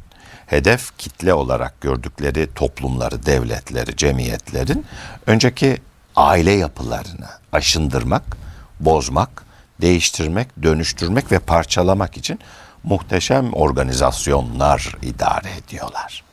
[0.47, 4.87] hedef kitle olarak gördükleri toplumları, devletleri, cemiyetlerin
[5.27, 5.79] önceki
[6.17, 8.23] aile yapılarını aşındırmak,
[8.81, 9.45] bozmak,
[9.81, 12.39] değiştirmek, dönüştürmek ve parçalamak için
[12.85, 16.25] muhteşem organizasyonlar idare ediyorlar.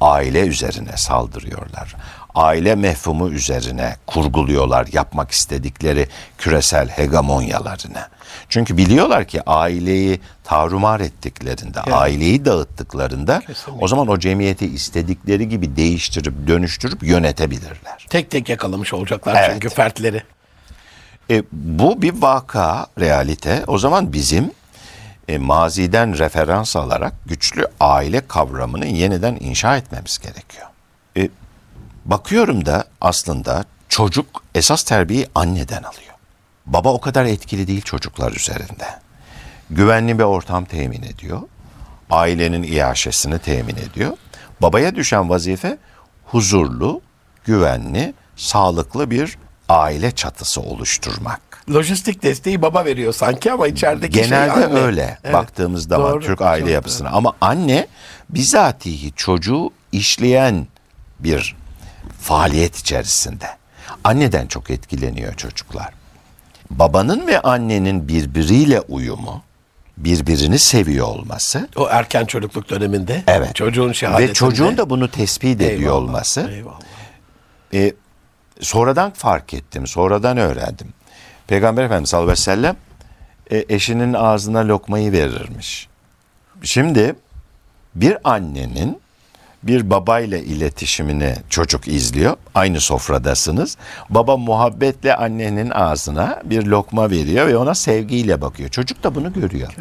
[0.00, 1.96] Aile üzerine saldırıyorlar.
[2.34, 8.06] Aile mefhumu üzerine kurguluyorlar yapmak istedikleri küresel hegemonyalarını.
[8.48, 13.42] Çünkü biliyorlar ki aileyi tarumar ettiklerinde, aileyi dağıttıklarında
[13.80, 18.06] o zaman o cemiyeti istedikleri gibi değiştirip dönüştürüp yönetebilirler.
[18.10, 19.50] tek tek yakalamış olacaklar Evet.
[19.52, 20.22] çünkü fertleri.
[21.30, 23.64] E, bu bir vaka, realite.
[23.66, 24.50] O zaman bizim
[25.28, 30.66] e, maziden referans alarak güçlü aile kavramını yeniden inşa etmemiz gerekiyor.
[32.04, 36.12] Bakıyorum da aslında çocuk esas terbiyeyi anneden alıyor.
[36.66, 38.86] Baba o kadar etkili değil çocuklar üzerinde.
[39.70, 41.40] Güvenli bir ortam temin ediyor.
[42.10, 44.16] Ailenin iaşesini temin ediyor.
[44.62, 45.78] Babaya düşen vazife
[46.24, 47.00] huzurlu,
[47.44, 49.38] güvenli, sağlıklı bir
[49.68, 51.40] aile çatısı oluşturmak.
[51.70, 54.80] Lojistik desteği baba veriyor sanki ama içerideki şey Genelde anne.
[54.80, 55.34] öyle Evet.
[55.34, 57.10] baktığımız zaman Doğru, Türk aile yapısına.
[57.10, 57.86] Ama anne
[58.30, 60.66] bizatihi çocuğu işleyen
[61.18, 61.56] bir
[62.20, 63.46] faaliyet içerisinde.
[64.04, 65.88] Anneden çok etkileniyor çocuklar.
[66.70, 69.42] Babanın ve annenin birbiriyle uyumu,
[69.96, 73.22] birbirini seviyor olması O erken çocukluk döneminde.
[73.26, 73.54] Evet.
[73.54, 74.30] Çocuğun şehadetinde.
[74.30, 76.80] ve çocuğun da bunu tespit ediyor Eyvallah, olması Eyvallah.
[77.74, 77.92] e,
[78.60, 80.88] sonradan fark ettim, sonradan öğrendim.
[81.46, 82.76] Peygamber Efendimiz sallallahu aleyhi ve sellem
[83.50, 85.88] e, eşinin ağzına lokmayı verirmiş.
[86.62, 87.14] Şimdi
[87.94, 89.01] bir annenin
[89.62, 92.36] bir babayla iletişimini çocuk izliyor.
[92.54, 93.76] Aynı sofradasınız.
[94.10, 98.68] Baba muhabbetle annenin ağzına bir lokma veriyor ve ona sevgiyle bakıyor.
[98.68, 99.72] Çocuk da bunu görüyor.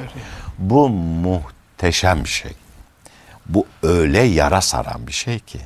[0.59, 2.51] Bu muhteşem bir şey.
[3.45, 5.59] Bu öyle yara saran bir şey ki.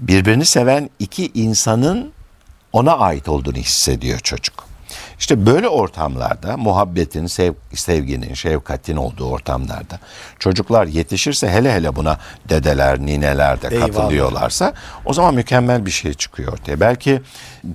[0.00, 2.12] Birbirini seven iki insanın
[2.72, 4.73] ona ait olduğunu hissediyor çocuk.
[5.24, 9.98] İşte böyle ortamlarda muhabbetin, sev, sevginin, şefkatin olduğu ortamlarda
[10.38, 13.86] çocuklar yetişirse hele hele buna dedeler, nineler de Eyvallah.
[13.86, 14.72] katılıyorlarsa
[15.04, 16.80] o zaman mükemmel bir şey çıkıyor ortaya.
[16.80, 17.22] Belki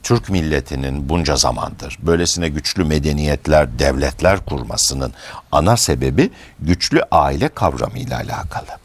[0.03, 5.13] Türk milletinin bunca zamandır böylesine güçlü medeniyetler, devletler kurmasının
[5.51, 8.77] ana sebebi güçlü aile kavramıyla alakalı.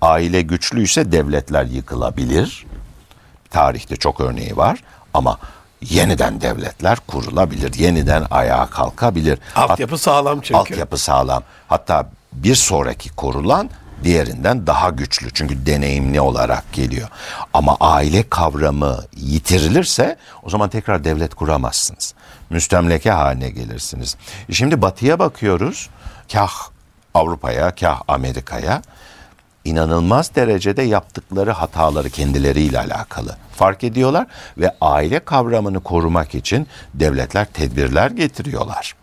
[0.00, 2.66] Aile güçlüyse devletler yıkılabilir.
[3.50, 4.82] Tarihte çok örneği var
[5.14, 5.38] ama
[5.82, 7.74] yeniden devletler kurulabilir.
[7.74, 9.38] Yeniden ayağa kalkabilir.
[9.56, 10.58] Altyapı sağlam çünkü.
[10.58, 11.42] Altyapı sağlam.
[11.68, 13.70] Hatta bir sonraki kurulan
[14.04, 15.30] diğerinden daha güçlü.
[15.34, 17.08] Çünkü deneyimli olarak geliyor.
[17.52, 22.14] Ama aile kavramı yitirilirse o zaman tekrar devlet kuramazsınız.
[22.50, 24.16] Müstemleke haline gelirsiniz.
[24.52, 25.88] Şimdi batıya bakıyoruz.
[26.32, 26.52] Kah
[27.14, 28.82] Avrupa'ya, kah Amerika'ya
[29.68, 34.26] inanılmaz derecede yaptıkları hataları kendileriyle alakalı fark ediyorlar
[34.58, 38.94] ve aile kavramını korumak için devletler tedbirler getiriyorlar.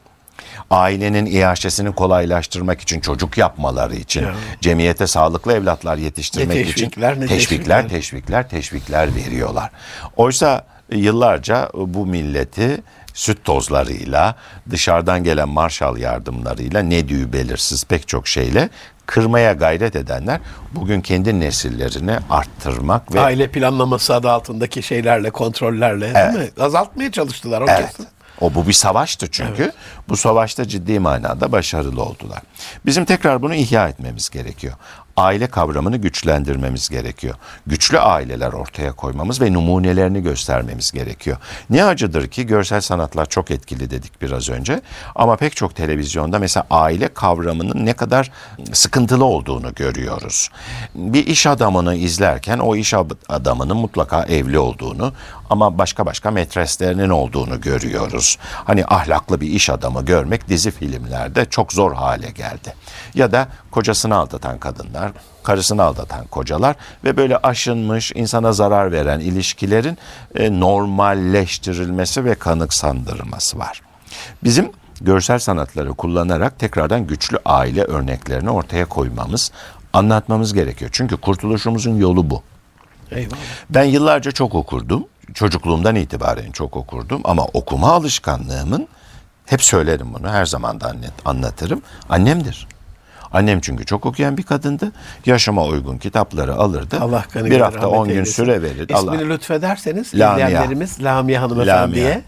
[0.70, 4.36] Ailenin iaşesini kolaylaştırmak için çocuk yapmaları için Ya.
[4.62, 8.50] cemiyete sağlıklı evlatlar yetiştirmek Ne için teşvikler, ne teşvikler, teşvikler.
[8.50, 9.72] teşvikler, veriyorlar.
[10.18, 12.82] Oysa yıllarca bu milleti
[13.14, 14.36] süt tozlarıyla,
[14.72, 18.70] dışarıdan gelen Marshall yardımlarıyla, ne düğü belirsiz pek çok şeyle
[19.06, 20.40] kırmaya gayret edenler
[20.72, 26.50] bugün kendi nesillerini arttırmak ve Aile planlaması adı altındaki şeylerle, kontrollerle değil mi?
[26.60, 27.86] Azaltmaya çalıştılar o Evet.
[27.88, 28.08] kesin.
[28.42, 29.72] O bu bir savaştı çünkü.
[30.10, 32.42] Bu savaşta ciddi manada başarılı oldular.
[32.86, 34.74] Bizim tekrar bunu ihya etmemiz gerekiyor.
[35.18, 37.36] Aile kavramını güçlendirmemiz gerekiyor.
[37.68, 41.38] Güçlü aileler ortaya koymamız ve numunelerini göstermemiz gerekiyor.
[41.70, 44.82] Ne acıdır ki görsel sanatlar çok etkili dedik biraz önce.
[45.16, 48.32] Ama pek çok televizyonda mesela aile kavramının ne kadar
[48.74, 50.50] sıkıntılı olduğunu görüyoruz.
[50.96, 52.94] Bir iş adamını izlerken o iş
[53.30, 55.14] adamının mutlaka evli olduğunu
[55.50, 58.38] ama başka başka metreslerinin olduğunu görüyoruz.
[58.42, 62.74] Hani ahlaklı bir iş adamı görmek dizi filmlerde çok zor hale geldi.
[63.14, 69.20] Ya da kocasını aldatan kadınlar kadınlar, karısını aldatan kocalar ve böyle aşınmış, insana zarar veren
[69.20, 69.98] ilişkilerin
[70.36, 73.82] e, normalleştirilmesi ve kanıksandırılması var.
[74.44, 79.52] Bizim görsel sanatları kullanarak tekrardan güçlü aile örneklerini ortaya koymamız,
[79.94, 80.90] anlatmamız gerekiyor.
[80.94, 82.44] Çünkü kurtuluşumuzun yolu bu.
[83.12, 83.38] Eyvallah.
[83.70, 85.06] Ben yıllarca çok okurdum.
[85.34, 88.88] Çocukluğumdan itibaren çok okurdum ama okuma alışkanlığımın
[89.46, 91.82] hep söylerim bunu her zaman da anlat, anlatırım.
[92.10, 92.68] Annemdir.
[93.36, 94.92] Annem çünkü çok okuyan bir kadındı.
[95.26, 96.98] Yaşıma uygun kitapları alırdı.
[97.02, 98.94] Allah kanı bir hafta 10 gün süre verirdi.
[98.94, 100.48] İsmini Allah lütfederseniz Lamia.
[100.48, 102.22] izleyenlerimiz Lamia Hanımefendiye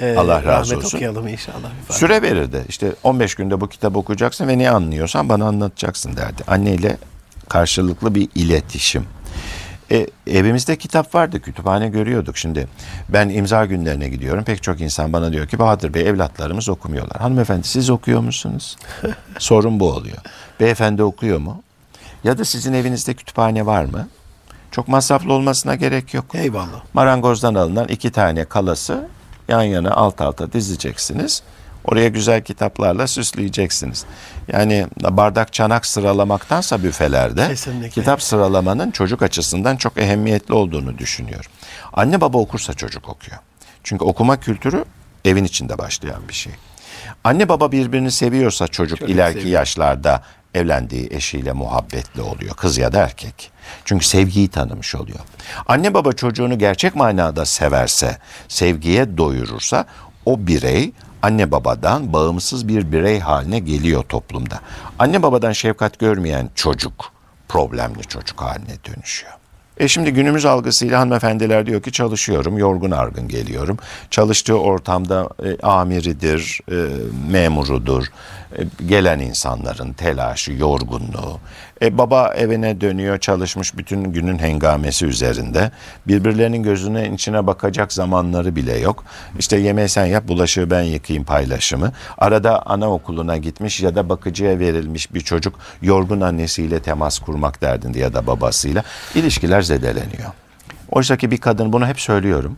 [0.00, 0.96] e, Allah razı rahmet olsun.
[0.96, 1.70] okuyalım inşallah.
[1.90, 2.64] süre verirdi.
[2.68, 6.42] İşte 15 günde bu kitabı okuyacaksın ve ne anlıyorsan bana anlatacaksın derdi.
[6.46, 6.96] Anneyle
[7.48, 9.04] karşılıklı bir iletişim.
[9.90, 12.36] E, evimizde kitap vardı, kütüphane görüyorduk.
[12.36, 12.68] Şimdi
[13.08, 14.44] ben imza günlerine gidiyorum.
[14.44, 17.20] Pek çok insan bana diyor ki Bahadır Bey evlatlarımız okumuyorlar.
[17.20, 18.76] Hanımefendi siz okuyor musunuz?
[19.38, 20.18] Sorun bu oluyor.
[20.60, 21.62] Beyefendi okuyor mu?
[22.24, 24.08] Ya da sizin evinizde kütüphane var mı?
[24.70, 26.24] Çok masraflı olmasına gerek yok.
[26.34, 26.82] Eyvallah.
[26.94, 29.08] Marangozdan alınan iki tane kalası
[29.48, 31.42] yan yana alt alta dizeceksiniz.
[31.84, 34.04] Oraya güzel kitaplarla süsleyeceksiniz.
[34.52, 37.88] Yani bardak çanak sıralamaktansa büfelerde Kesinlikle.
[37.90, 41.50] kitap sıralamanın çocuk açısından çok ehemmiyetli olduğunu düşünüyorum.
[41.92, 43.38] Anne baba okursa çocuk okuyor.
[43.84, 44.84] Çünkü okuma kültürü
[45.24, 46.52] evin içinde başlayan bir şey.
[47.24, 49.58] Anne baba birbirini seviyorsa çocuk, Çocuk ileriki seviyor.
[49.60, 50.22] yaşlarda
[50.54, 52.54] evlendiği eşiyle muhabbetli oluyor.
[52.54, 53.50] Kız ya da erkek.
[53.84, 55.18] Çünkü sevgiyi tanımış oluyor.
[55.66, 58.18] Anne baba çocuğunu gerçek manada severse,
[58.48, 59.84] sevgiye doyurursa
[60.26, 60.92] o birey
[61.22, 64.60] anne babadan bağımsız bir birey haline geliyor toplumda.
[64.98, 67.12] Anne babadan şefkat görmeyen çocuk
[67.48, 69.32] problemli çocuk haline dönüşüyor.
[69.78, 73.78] E şimdi günümüz algısıyla hanımefendiler diyor ki çalışıyorum, yorgun argın geliyorum.
[74.10, 76.74] Çalıştığı ortamda e, amiridir, e,
[77.30, 78.06] memurudur.
[78.58, 81.38] E, gelen insanların telaşı, yorgunluğu.
[81.82, 85.70] E, baba evine dönüyor, çalışmış bütün günün hengamesi üzerinde.
[86.06, 89.04] Birbirlerinin gözüne içine bakacak zamanları bile yok.
[89.38, 91.92] İşte yemeği sen yap, bulaşığı ben yıkayayım paylaşımı.
[92.18, 98.14] Arada anaokuluna gitmiş ya da bakıcıya verilmiş bir çocuk yorgun annesiyle temas kurmak derdinde ya
[98.14, 98.82] da babasıyla.
[99.14, 100.32] ilişkiler zedeleniyor.
[100.90, 102.56] Oysa ki bir kadın bunu hep söylüyorum.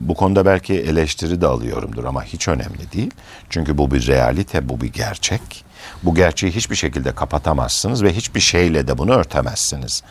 [0.00, 3.10] Bu konuda belki eleştiri de alıyorumdur ama hiç önemli değil.
[3.50, 5.64] Çünkü bu bir realite, bu bir gerçek.
[6.02, 10.02] Bu gerçeği hiçbir şekilde kapatamazsınız ve hiçbir şeyle de bunu örtemezsiniz.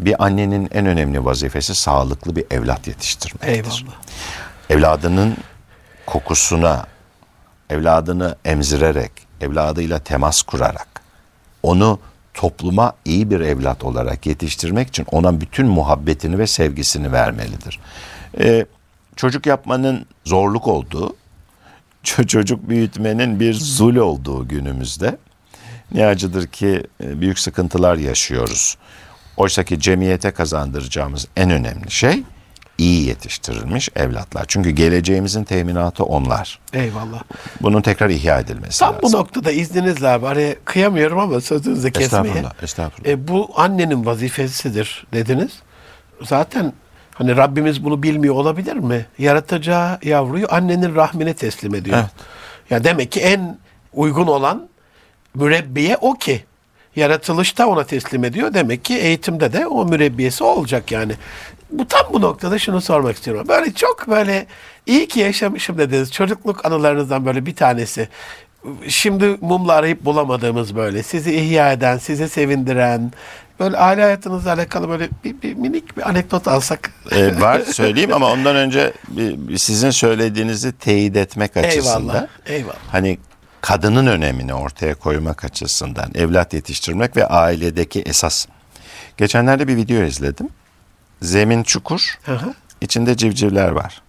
[0.00, 3.48] Bir annenin en önemli vazifesi sağlıklı bir evlat yetiştirmektir.
[3.48, 3.94] Eyvallah.
[4.70, 5.36] Evladının
[6.06, 6.86] kokusuna,
[7.70, 10.88] evladını emzirerek, evladıyla temas kurarak,
[11.62, 12.00] onu
[12.34, 17.80] topluma iyi bir evlat olarak yetiştirmek için ona bütün muhabbetini ve sevgisini vermelidir.
[18.40, 18.66] Ee,
[19.18, 21.16] çocuk yapmanın zorluk olduğu,
[22.04, 25.16] ço- çocuk büyütmenin bir zul olduğu günümüzde
[25.92, 28.76] ne acıdır ki e, büyük sıkıntılar yaşıyoruz.
[29.36, 32.22] Oysa ki cemiyete kazandıracağımız en önemli şey
[32.78, 34.44] iyi yetiştirilmiş evlatlar.
[34.48, 36.58] Çünkü geleceğimizin teminatı onlar.
[36.72, 37.22] Eyvallah.
[37.62, 39.20] Bunun tekrar ihya edilmesi Tam bu lazım.
[39.20, 42.04] noktada izninizle abi araya kıyamıyorum ama sözünüzü kesmeye.
[42.28, 43.10] Estağfurullah, estağfurullah.
[43.10, 45.52] E, bu annenin vazifesidir dediniz.
[46.22, 46.72] Zaten
[47.18, 49.06] hani Rabbimiz bunu bilmiyor olabilir mi?
[49.18, 51.98] Yaratacağı yavruyu annenin rahmine teslim ediyor.
[51.98, 52.10] Evet.
[52.70, 53.58] Ya demek ki en
[53.92, 54.68] uygun olan
[55.34, 56.44] mürebbiye o ki.
[56.96, 58.54] Yaratılışta ona teslim ediyor.
[58.54, 61.12] Demek ki eğitimde de o mürebbiyesi olacak yani.
[61.70, 63.44] Bu tam bu noktada şunu sormak istiyorum.
[63.48, 64.46] Böyle çok böyle
[64.86, 66.12] iyi ki yaşamışım dediniz.
[66.12, 68.08] Çocukluk anılarınızdan böyle bir tanesi.
[68.88, 73.12] Şimdi mumla arayıp bulamadığımız böyle sizi ihya eden, sizi sevindiren
[73.60, 76.90] böyle aile hayatınızla alakalı böyle bir, bir minik bir anekdot alsak.
[77.10, 78.92] Ee, var söyleyeyim ama ondan önce
[79.56, 82.00] sizin söylediğinizi teyit etmek açısından.
[82.02, 82.26] eyvallah.
[82.46, 82.74] Eyvallah.
[82.92, 83.18] Hani
[83.60, 88.46] kadının önemini ortaya koymak açısından evlat yetiştirmek ve ailedeki esas.
[89.16, 90.48] Geçenlerde bir video izledim.
[91.22, 92.54] Zemin çukur, Hı hı.
[92.80, 94.02] içinde civcivler var.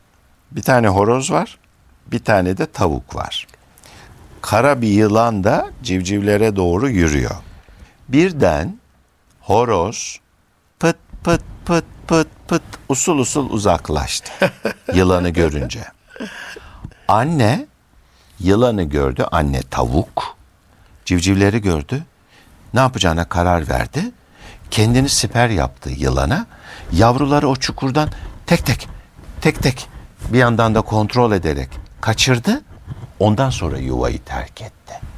[0.51, 1.57] Bir tane horoz var,
[2.07, 3.47] bir tane de tavuk var.
[4.41, 7.35] Kara bir yılan da civcivlere doğru yürüyor.
[8.09, 8.77] Birden
[9.49, 10.19] horoz
[10.79, 14.31] pıt pıt pıt pıt pıt usul usul uzaklaştı
[14.93, 15.83] yılanı görünce.
[17.07, 17.67] Anne
[18.39, 20.37] yılanı gördü, anne tavuk
[21.05, 22.03] civcivleri gördü.
[22.73, 24.11] Ne yapacağına karar verdi.
[24.71, 26.45] Kendini siper yaptı yılana.
[26.91, 28.09] Yavruları o çukurdan
[28.45, 28.87] tek tek
[29.41, 29.87] tek tek
[30.33, 31.69] bir yandan da kontrol ederek
[32.01, 32.61] kaçırdı.
[33.19, 35.08] Ondan sonra yuvayı terk etti.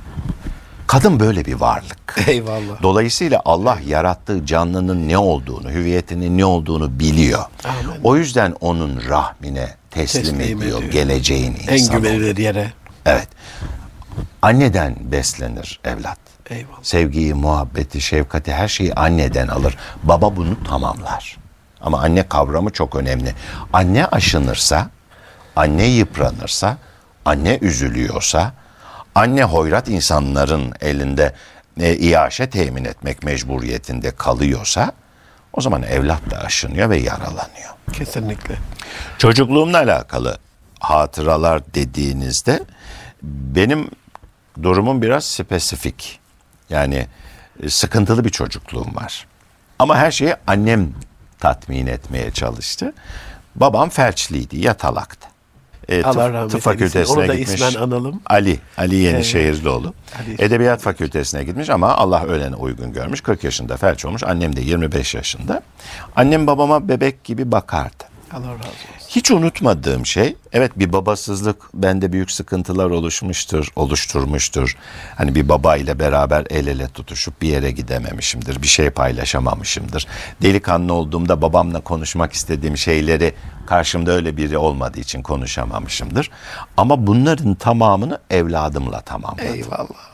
[0.92, 2.16] Kadın böyle bir varlık.
[2.28, 2.82] Eyvallah.
[2.84, 7.46] Dolayısıyla Allah yarattığı canlının ne olduğunu, hüviyetinin ne olduğunu biliyor.
[7.66, 8.02] Amin.
[8.04, 10.92] O yüzden onun rahmine teslim, Teslim ediyor, ediyor.
[10.92, 11.98] geleceğin En insanı.
[11.98, 12.74] güvenilir yere.
[13.06, 13.28] Evet.
[14.42, 16.18] Anneden beslenir evlat.
[16.50, 16.84] Eyvallah.
[16.84, 19.78] Sevgiyi, muhabbeti, şefkati her şeyi anneden alır.
[20.04, 21.38] Baba bunu tamamlar.
[21.82, 23.34] Ama anne kavramı çok önemli.
[23.74, 24.90] Anne aşınırsa,
[25.56, 26.78] anne yıpranırsa,
[27.26, 28.54] anne üzülüyorsa,
[29.16, 31.34] anne hoyrat insanların elinde
[31.80, 34.92] e, iaşe temin etmek mecburiyetinde kalıyorsa,
[35.54, 37.72] o zaman evlat da aşınıyor ve yaralanıyor.
[37.94, 38.56] Kesinlikle.
[39.18, 40.38] Çocukluğumla alakalı
[40.80, 42.64] hatıralar dediğinizde
[43.24, 43.90] benim
[44.64, 46.20] durumum biraz spesifik.
[46.70, 47.08] Yani
[47.64, 49.28] e, sıkıntılı bir çocukluğum var.
[49.80, 50.94] Ama her şeyi annem
[51.40, 52.94] tatmin etmeye çalıştı.
[53.56, 55.28] Babam felçliydi, yatalaktı.
[55.90, 57.62] E, Allah tıp, rahmet tıp fakültesine Onu gitmiş.
[57.62, 58.22] ismen analım.
[58.26, 59.94] Ali, Ali Yenişehirlioğlu.
[60.20, 60.36] Ali.
[60.46, 63.22] Edebiyat fakültesine gitmiş ama Allah ölene uygun görmüş.
[63.22, 64.24] 40 yaşında felç olmuş.
[64.24, 65.62] Annem de 25 yaşında.
[66.16, 68.04] Annem babama bebek gibi bakardı.
[68.34, 69.01] Allah razı olsun.
[69.16, 74.78] Hiç unutmadığım şey, evet bir babasızlık bende büyük sıkıntılar oluşmuştur, oluşturmuştur.
[75.16, 80.08] Hani bir baba ile beraber el ele tutuşup bir yere gidememişimdir, bir şey paylaşamamışımdır.
[80.42, 83.34] Delikanlı olduğumda babamla konuşmak istediğim şeyleri
[83.66, 86.30] karşımda öyle biri olmadığı için konuşamamışımdır.
[86.78, 89.54] Ama bunların tamamını evladımla tamamladım.
[89.54, 90.11] Eyvallah.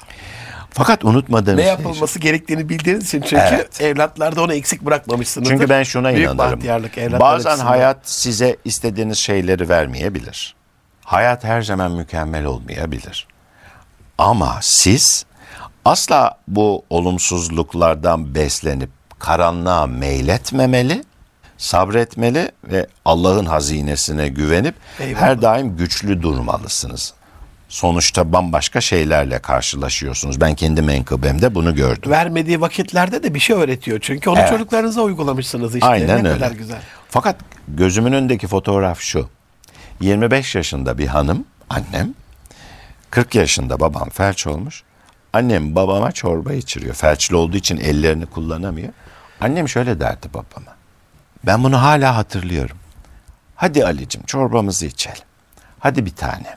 [0.78, 1.70] Fakat unutmadığım Ne şey...
[1.70, 3.82] yapılması gerektiğini bildiğiniz için çünkü Evet.
[3.82, 5.54] evlatlarda onu eksik bırakmamışsınızdır.
[5.54, 6.62] Çünkü ben şuna Büyük inanırım.
[7.20, 7.70] Bazen açısından.
[7.70, 10.56] hayat size istediğiniz şeyleri vermeyebilir.
[11.04, 13.28] Hayat her zaman mükemmel olmayabilir.
[14.18, 15.26] Ama siz
[15.86, 21.04] asla bu olumsuzluklardan beslenip karanlığa meyletmemeli,
[21.58, 25.22] sabretmeli ve Allah'ın hazinesine güvenip Eyvallah.
[25.22, 27.14] her daim güçlü durmalısınız.
[27.70, 30.42] Sonuçta bambaşka şeylerle karşılaşıyorsunuz.
[30.42, 32.12] Ben kendi menkıbemde bunu gördüm.
[32.12, 34.00] vermediği vakitlerde de bir şey öğretiyor.
[34.02, 34.50] Çünkü onu Evet.
[34.50, 35.88] çocuklarınıza uygulamışsınız işte.
[35.88, 36.40] Aynen ne öyle.
[36.40, 36.82] kadar güzel.
[37.10, 37.36] Fakat
[37.68, 39.30] gözümün önündeki fotoğraf şu.
[40.02, 42.14] 25 yaşında bir hanım, annem.
[43.10, 44.84] 40 yaşında babam felç olmuş.
[45.34, 46.96] Annem babama çorba içiriyor.
[46.96, 48.90] Felçli olduğu için ellerini kullanamıyor.
[49.42, 50.76] Annem şöyle derdi babama.
[51.46, 52.78] Ben bunu hala hatırlıyorum.
[53.56, 55.24] Hadi Ali'cim çorbamızı içelim.
[55.80, 56.57] Hadi bir tane.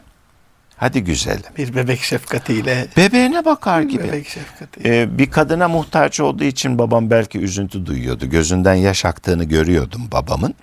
[0.81, 1.43] Hadi güzelim.
[1.59, 2.87] Bir bebek şefkatiyle.
[2.97, 4.05] Bebeğine bakar gibi.
[4.05, 5.03] Bebek şefkatiyle.
[5.03, 8.27] Ee, bir kadına muhtaç olduğu için babam belki üzüntü duyuyordu.
[8.27, 10.55] Gözünden yaş aktığını görüyordum babamın.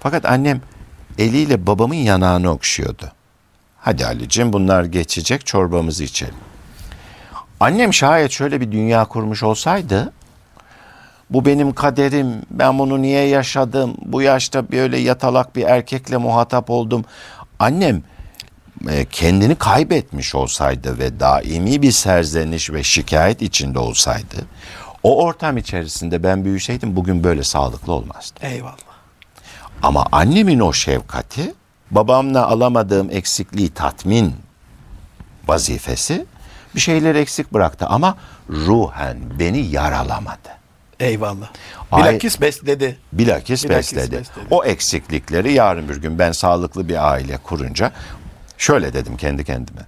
[0.00, 0.60] Fakat annem
[1.18, 3.12] eliyle babamın yanağını okşuyordu.
[3.76, 6.34] Hadi Ali'cim bunlar geçecek çorbamızı içelim.
[7.60, 10.12] Annem şayet şöyle bir dünya kurmuş olsaydı
[11.30, 17.04] bu benim kaderim, ben bunu niye yaşadım, bu yaşta böyle yatalak bir erkekle muhatap oldum.
[17.58, 18.02] Annem
[19.10, 24.36] kendini kaybetmiş olsaydı ve daimi bir serzeniş ve şikayet içinde olsaydı
[25.06, 28.40] o ortam içerisinde ben büyüseydim bugün böyle sağlıklı olmazdı.
[28.42, 28.76] Eyvallah.
[29.82, 31.54] Ama annemin o şefkati
[31.90, 34.34] babamla alamadığım eksikliği tatmin
[35.48, 36.26] vazifesi
[36.74, 38.16] bir şeyleri eksik bıraktı ama
[38.50, 40.48] ruhen beni yaralamadı.
[41.00, 41.50] Eyvallah.
[41.92, 42.98] Bilakis besledi.
[43.12, 44.18] Bilakis, Bilakis besledi.
[44.18, 44.46] besledi.
[44.50, 47.92] O eksiklikleri yarın bir gün ben sağlıklı bir aile kurunca
[48.58, 49.80] şöyle dedim kendi kendime.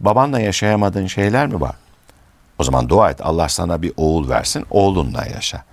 [0.00, 1.74] Babanla yaşayamadığın şeyler mi var?
[2.58, 5.64] O zaman dua et Allah sana bir oğul versin oğlunla yaşa.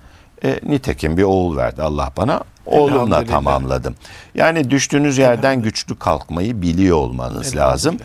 [0.43, 3.95] E, nitekim bir oğul verdi Allah bana oğlumla tamamladım.
[4.35, 7.97] Yani düştüğünüz yerden güçlü kalkmayı biliyor olmanız lazım.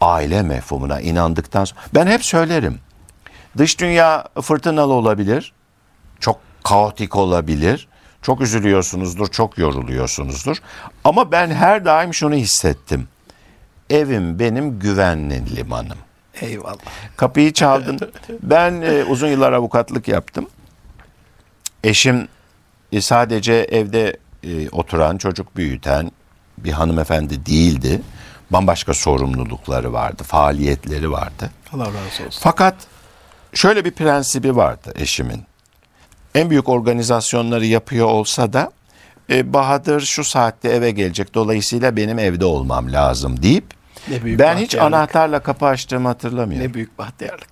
[0.00, 2.78] Aile mefhumuna inandıktan sonra ben hep söylerim.
[3.58, 5.52] Dış dünya fırtınalı olabilir
[6.20, 7.88] çok kaotik olabilir.
[8.22, 10.56] Çok üzülüyorsunuzdur, çok yoruluyorsunuzdur.
[11.04, 13.08] Ama ben her daim şunu hissettim.
[13.90, 15.98] Evim benim güvenli limanım.
[16.40, 16.76] Eyvallah.
[17.16, 17.98] Kapıyı çaldın.
[18.42, 20.48] Ben e, uzun yıllar avukatlık yaptım.
[21.84, 22.28] Eşim
[22.92, 26.10] e, sadece evde e, oturan, çocuk büyüten
[26.58, 28.02] bir hanımefendi değildi.
[28.50, 31.50] Bambaşka sorumlulukları vardı, faaliyetleri vardı.
[31.72, 32.40] Allah razı olsun.
[32.42, 32.74] Fakat
[33.54, 35.42] şöyle bir prensibi vardı eşimin.
[36.34, 38.70] En büyük organizasyonları yapıyor olsa da
[39.30, 43.64] e, Bahadır şu saatte eve gelecek dolayısıyla benim evde olmam lazım deyip
[44.10, 46.68] Ne büyük ben hiç anahtarla kapı açtığımı hatırlamıyorum.
[46.70, 47.48] Ne büyük bahtiyarlık.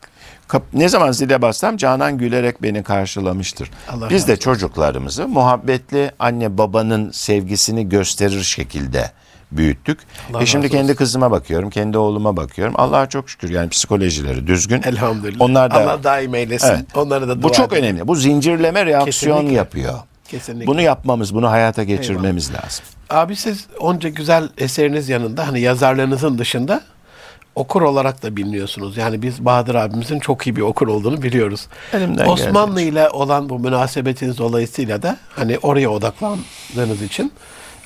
[0.48, 3.70] Kap- ne zaman zile bassam Canan gülerek beni karşılamıştır.
[3.92, 9.10] Allah Biz de çocuklarımızı muhabbetli anne babanın sevgisini gösterir şekilde
[9.52, 9.98] büyüttük.
[10.32, 10.94] Allah e şimdi kendi olsun.
[10.94, 12.74] kızıma bakıyorum, kendi oğluma bakıyorum.
[12.76, 14.82] Allah'a çok şükür yani psikolojileri düzgün.
[14.82, 15.40] Elhamdülillah.
[15.44, 16.68] Onlar da Allah daim eylesin.
[16.68, 16.84] Evet.
[16.96, 17.84] Onları da Bu dua çok edelim.
[17.84, 18.08] önemli.
[18.08, 19.56] Bu zincirleme reaksiyon Kesinlikle.
[19.56, 19.94] yapıyor.
[20.28, 20.66] Kesinlikle.
[20.66, 22.84] Bunu yapmamız, bunu hayata geçirmemiz lazım.
[23.10, 26.82] Abi siz onca güzel eseriniz yanında hani yazarlarınızın dışında
[27.54, 28.96] okur olarak da biliniyorsunuz.
[28.96, 31.66] Yani biz Bahadır abimizin çok iyi bir okur olduğunu biliyoruz.
[31.92, 33.00] Elimden Osmanlı geldiğince.
[33.00, 37.32] ile olan bu münasebetiniz dolayısıyla da hani oraya odaklandığınız için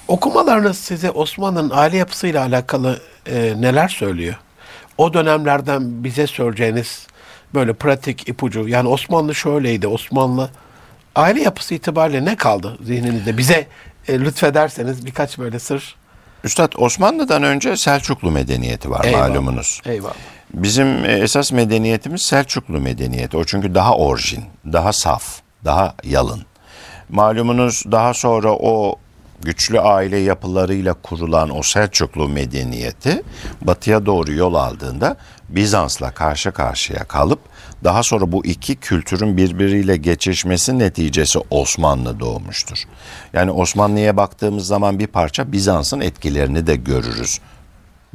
[0.09, 4.34] okumalarınız size Osmanlı'nın aile yapısıyla alakalı e, neler söylüyor?
[4.99, 7.07] O dönemlerden bize söyleyeceğiniz
[7.55, 8.68] böyle pratik ipucu.
[8.68, 9.86] Yani Osmanlı şöyleydi.
[9.86, 10.51] Osmanlı
[11.19, 13.39] aile yapısı itibariyle ne kaldı zihninizde?
[13.39, 13.66] Bize
[14.09, 15.97] e, lütfederseniz birkaç böyle sır.
[16.45, 19.29] Üstad Osmanlı'dan önce Selçuklu medeniyeti var Eyvallah.
[19.29, 19.81] malumunuz.
[19.87, 20.14] Eyvallah.
[20.55, 23.37] Bizim e, esas medeniyetimiz Selçuklu medeniyeti.
[23.37, 26.43] O çünkü daha orijin, daha saf, daha yalın.
[27.09, 28.97] Malumunuz daha sonra o
[29.43, 33.23] güçlü aile yapılarıyla kurulan o Selçuklu medeniyeti
[33.61, 35.16] batıya doğru yol aldığında
[35.49, 37.41] Bizans'la karşı karşıya kalıp
[37.85, 42.79] daha sonra bu iki kültürün birbiriyle geçişmesi neticesi Osmanlı doğmuştur.
[43.33, 47.41] Yani Osmanlı'ya baktığımız zaman bir parça Bizans'ın etkilerini de görürüz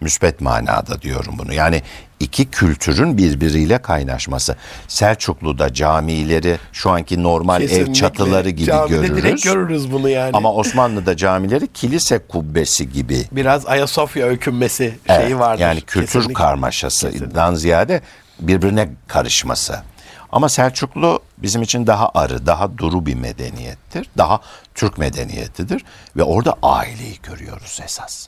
[0.02, 1.54] müspet manada diyorum bunu.
[1.54, 1.82] Yani
[2.20, 4.56] iki kültürün birbiriyle kaynaşması.
[4.88, 7.94] Selçuklu'da camileri şu anki normal ev Kesinlikle.
[7.94, 9.18] çatıları gibi Camide görürüz.
[9.24, 10.32] direkt görürüz bunu yani.
[10.34, 13.26] Ama Osmanlı'da camileri kilise kubbesi gibi.
[13.32, 15.62] biraz Ayasofya öykünmesi Evet, şeyi vardır.
[15.62, 16.34] Yani kültür Kesinlikle.
[16.34, 18.02] karmaşasından ziyade
[18.40, 19.84] birbirine karışması.
[20.32, 24.10] Ama Selçuklu bizim için daha arı, daha duru bir medeniyettir.
[24.18, 24.40] Daha
[24.76, 25.86] Türk medeniyetidir.
[26.16, 28.28] Ve orada aileyi görüyoruz esas.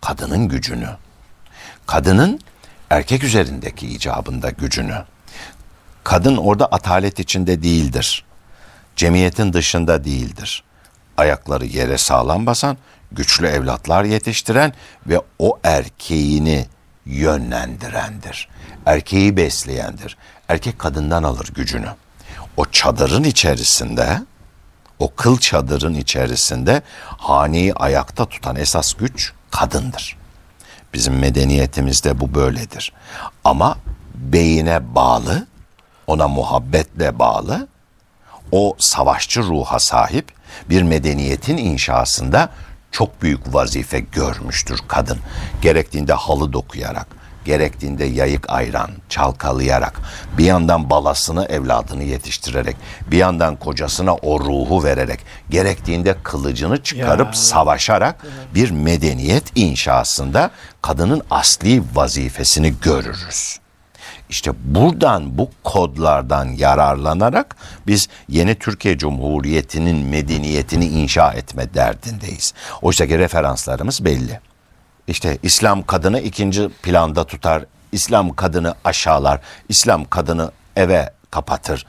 [0.00, 0.88] Kadının gücünü.
[1.86, 2.40] Kadının
[2.90, 5.04] erkek üzerindeki icabında gücünü.
[6.04, 8.24] Kadın orada atalet içinde değildir.
[8.96, 10.64] Cemiyetin dışında değildir.
[11.16, 12.76] Ayakları yere sağlam basan,
[13.12, 14.72] güçlü evlatlar yetiştiren
[15.06, 16.66] ve o erkeğini
[17.06, 18.48] yönlendirendir.
[18.86, 20.16] Erkeği besleyendir.
[20.48, 21.88] Erkek kadından alır gücünü.
[22.56, 24.22] O çadırın içerisinde,
[24.98, 30.16] o kıl çadırın içerisinde haneyi ayakta tutan esas güç kadındır.
[30.94, 32.92] Bizim medeniyetimizde bu böyledir.
[33.44, 33.78] Ama
[34.14, 35.46] beyine bağlı,
[36.06, 37.68] ona muhabbetle bağlı,
[38.52, 40.32] o savaşçı ruha sahip
[40.70, 42.50] bir medeniyetin inşasında
[42.96, 45.18] çok büyük vazife görmüştür kadın.
[45.62, 47.06] Gerektiğinde halı dokuyarak,
[47.44, 50.00] gerektiğinde yayık ayran çalkalayarak,
[50.38, 52.76] bir yandan balasını evladını yetiştirerek,
[53.10, 55.20] bir yandan kocasına o ruhu vererek,
[55.50, 57.32] gerektiğinde kılıcını çıkarıp Ya.
[57.32, 60.50] savaşarak bir medeniyet inşasında
[60.82, 63.58] kadının asli vazifesini görürüz.
[64.28, 67.56] İşte buradan bu kodlardan yararlanarak
[67.86, 72.54] biz yeni Türkiye Cumhuriyeti'nin medeniyetini inşa etme derdindeyiz.
[72.82, 74.40] Oysa ki referanslarımız belli.
[75.06, 81.86] İşte İslam kadını ikinci planda tutar, İslam kadını aşağılar, İslam kadını eve kapatır.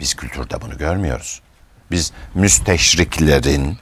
[0.00, 1.40] Biz kültürde bunu görmüyoruz.
[1.90, 3.78] Biz müsteşriklerin,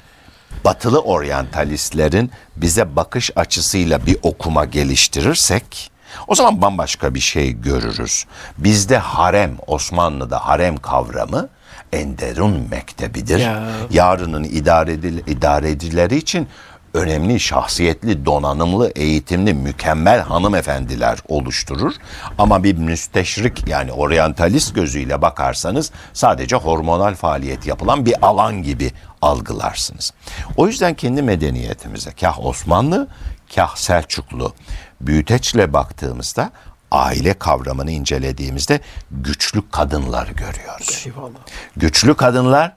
[0.65, 5.91] batılı oryantalistlerin bize bakış açısıyla bir okuma geliştirirsek
[6.27, 8.25] o zaman bambaşka bir şey görürüz.
[8.59, 11.49] Bizde harem, Osmanlı'da harem kavramı
[11.93, 13.39] Enderun mektebidir.
[13.39, 13.63] Ya.
[13.91, 16.49] Yarının idare edil- idarecileri için
[16.95, 21.93] önemli, şahsiyetli, donanımlı, eğitimli, mükemmel hanımefendiler oluşturur.
[22.39, 28.93] Ama bir müsteşrik yani oryantalist gözüyle bakarsanız sadece hormonal faaliyet yapılan bir alan gibi
[29.23, 30.13] algılarsınız.
[30.57, 33.09] O yüzden kendi medeniyetimize kah Osmanlı,
[33.55, 34.53] kah Selçuklu
[35.01, 36.53] büyüteçle baktığımızda
[36.91, 38.81] aile kavramını incelediğimizde
[39.11, 41.05] güçlü kadınlar görüyoruz.
[41.07, 41.39] Eyvallah.
[41.77, 42.77] Güçlü kadınlar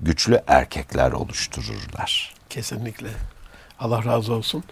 [0.00, 2.34] güçlü erkekler oluştururlar.
[2.50, 3.08] Kesinlikle.
[3.80, 4.64] Allah razı olsun.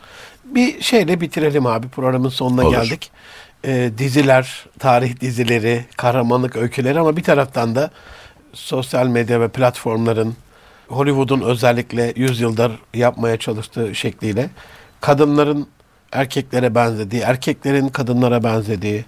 [0.44, 1.88] Bir şeyle bitirelim abi.
[1.88, 2.72] Programın sonuna Olur.
[2.72, 3.10] geldik.
[3.64, 7.90] Ee, diziler, tarih dizileri, kahramanlık öyküleri ama bir taraftan da
[8.52, 10.36] sosyal medya ve platformların
[10.88, 14.50] Hollywood'un özellikle 100 yıldır yapmaya çalıştığı şekliyle
[15.00, 15.68] kadınların
[16.12, 19.04] erkeklere benzediği, erkeklerin kadınlara benzediği,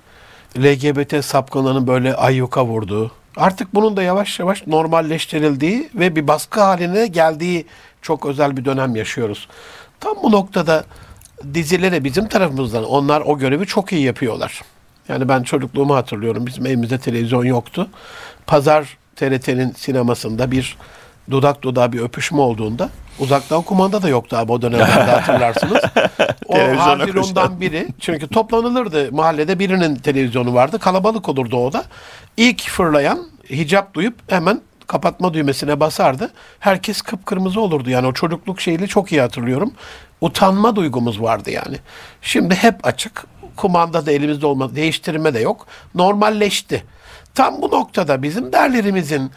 [0.58, 7.06] LGBT sapkınlarının böyle ayyuka vurduğu, artık bunun da yavaş yavaş normalleştirildiği ve bir baskı haline
[7.06, 7.66] geldiği
[8.02, 9.48] çok özel bir dönem yaşıyoruz.
[10.00, 10.84] Tam bu noktada
[11.54, 14.60] dizilere bizim tarafımızdan onlar o görevi çok iyi yapıyorlar.
[15.08, 16.46] Yani ben çocukluğumu hatırlıyorum.
[16.46, 17.88] Bizim evimizde televizyon yoktu.
[18.46, 20.76] Pazar TRT'nin sinemasında bir
[21.30, 25.82] dudak dudağa bir öpüşme olduğunda uzaktan kumanda da yoktu abi o dönemlerde hatırlarsınız.
[26.46, 31.84] o Haziran'dan biri çünkü toplanılırdı mahallede birinin televizyonu vardı kalabalık olurdu o da.
[32.36, 36.30] İlk fırlayan hicap duyup hemen kapatma düğmesine basardı.
[36.60, 39.72] Herkes kıpkırmızı olurdu yani o çocukluk şeyini çok iyi hatırlıyorum.
[40.20, 41.76] Utanma duygumuz vardı yani.
[42.22, 43.24] Şimdi hep açık.
[43.56, 44.76] Kumanda da elimizde olmaz.
[44.76, 45.66] Değiştirme de yok.
[45.94, 46.84] Normalleşti.
[47.34, 49.30] Tam bu noktada bizim değerlerimizin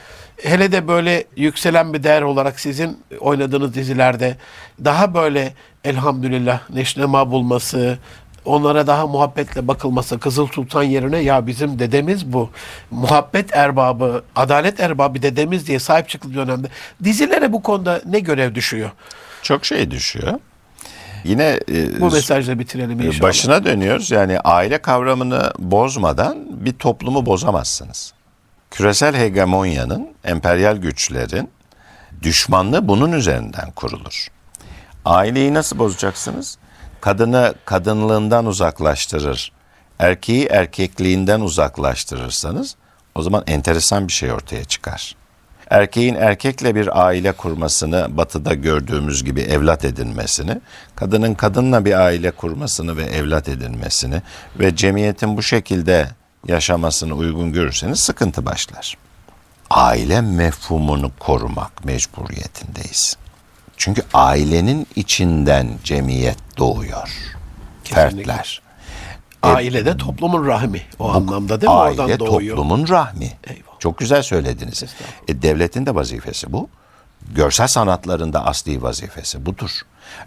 [0.43, 4.37] hele de böyle yükselen bir değer olarak sizin oynadığınız dizilerde
[4.85, 7.97] daha böyle elhamdülillah neşnema bulması,
[8.45, 12.49] onlara daha muhabbetle bakılması Kızıl Sultan yerine ya bizim dedemiz bu.
[12.91, 16.67] Muhabbet erbabı, adalet erbabı dedemiz diye sahip çıkıldığı dönemde
[17.03, 18.91] dizilere bu konuda ne görev düşüyor?
[19.41, 20.33] Çok şey düşüyor.
[21.23, 23.21] Yine e, Bu mesajla bitirelim inşallah.
[23.21, 24.11] başına dönüyoruz.
[24.11, 28.13] Yani aile kavramını bozmadan bir toplumu bozamazsınız.
[28.71, 31.49] Küresel hegemonyanın, emperyal güçlerin
[32.21, 34.27] düşmanlığı bunun üzerinden kurulur.
[35.05, 36.57] Aileyi nasıl bozacaksınız?
[37.01, 39.51] Kadını kadınlığından uzaklaştırır.
[39.99, 42.75] Erkeği erkekliğinden uzaklaştırırsanız
[43.15, 45.15] o zaman enteresan bir şey ortaya çıkar.
[45.69, 50.61] Erkeğin erkekle bir aile kurmasını, batıda gördüğümüz gibi evlat edinmesini,
[50.95, 54.21] kadının kadınla bir aile kurmasını ve evlat edinmesini
[54.59, 56.07] ve cemiyetin bu şekilde
[56.47, 58.97] yaşamasını uygun görürseniz sıkıntı başlar.
[59.69, 63.17] Aile mefhumunu korumak mecburiyetindeyiz.
[63.77, 67.09] Çünkü ailenin içinden cemiyet doğuyor.
[67.83, 68.33] Kesinlikle.
[68.33, 68.61] Fertler.
[69.43, 71.77] Ailede toplumun rahmi o anlamda değil mi?
[71.77, 72.55] Aile Oradan doğuyor.
[72.55, 73.33] toplumun rahmi.
[73.43, 73.79] Eyvallah.
[73.79, 74.83] Çok güzel söylediniz.
[75.27, 76.69] E, devletin de vazifesi bu.
[77.31, 79.71] Görsel sanatlarında asli vazifesi budur.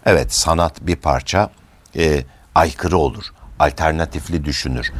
[0.05, 1.49] Evet sanat bir parça
[1.97, 2.23] e,
[2.55, 3.23] aykırı olur.
[3.59, 4.91] Alternatifli düşünür.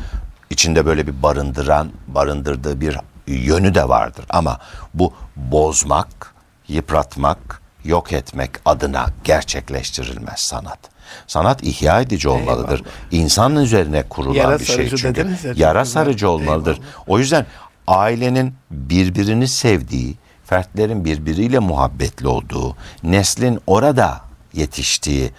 [0.50, 2.97] İçinde böyle bir barındıran, barındırdığı bir
[3.28, 4.26] yönü de vardır.
[4.30, 4.60] Ama
[4.93, 6.34] bu bozmak,
[6.68, 10.80] yıpratmak, yok etmek adına gerçekleştirilmez sanat.
[11.28, 12.84] Sanat ihya edici olmalıdır.
[13.12, 15.38] İnsanın üzerine kurulan Yara bir şey çünkü.
[15.43, 16.74] ya, Yara sarıcı olmalıdır.
[16.74, 17.08] Eyvallah.
[17.08, 17.45] O yüzden
[17.88, 24.22] ailenin birbirini sevdiği, fertlerin birbiriyle muhabbetli olduğu, neslin orada
[24.54, 25.32] yetiştiği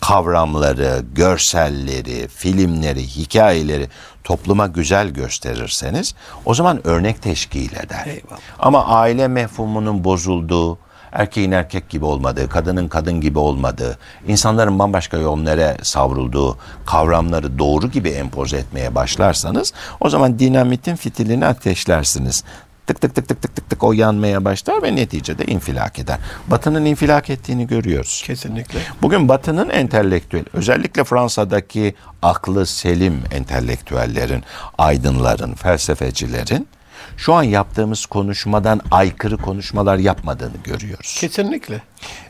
[0.00, 3.88] kavramları, görselleri, filmleri, hikayeleri
[4.26, 6.14] topluma güzel gösterirseniz
[6.44, 8.06] o zaman örnek teşkil eder.
[8.06, 8.40] Eyvallah.
[8.58, 10.78] Ama aile mefhumunun bozulduğu,
[11.12, 13.98] erkeğin erkek gibi olmadığı, kadının kadın gibi olmadığı,
[14.28, 22.44] insanların bambaşka yönlere savrulduğu kavramları doğru gibi empoze etmeye başlarsanız o zaman dinamitin fitilini ateşlersiniz.
[22.86, 26.18] Tık tık tık tık tık tık tık o yanmaya başlar ve neticede infilak eder.
[26.46, 28.22] Batının infilak ettiğini görüyoruz.
[28.26, 28.80] Kesinlikle.
[29.02, 34.42] Bugün Batı'nın entelektüel, özellikle Fransa'daki aklı selim entelektüellerin,
[34.78, 36.68] aydınların, felsefecilerin
[37.16, 41.16] şu an yaptığımız konuşmadan aykırı konuşmalar yapmadığını görüyoruz.
[41.20, 41.82] Kesinlikle.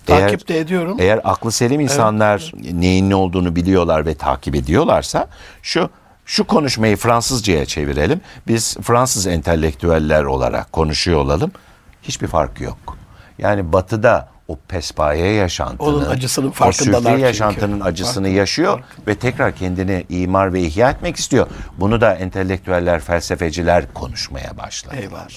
[0.08, 0.96] Eğer- Takip de ediyorum.
[1.00, 5.28] Eğer aklı selim insanlar neyin ne olduğunu biliyorlar ve takip ediyorlarsa
[5.62, 5.90] şu
[6.26, 8.20] şu konuşmayı Fransızcaya çevirelim.
[8.46, 11.50] Biz Fransız entelektüeller olarak konuşuyor olalım.
[12.02, 12.98] Hiçbir fark yok.
[13.38, 17.22] Yani batıda o pespaye yaşantının, Onun acısının o farkındalar süfli çünkü.
[17.22, 21.46] yaşantının acısını Farkında, yaşıyor ve tekrar kendini imar ve ihya etmek istiyor.
[21.78, 25.02] Bunu da entelektüeller, felsefeciler konuşmaya başladılar.
[25.02, 25.28] Eyvallah.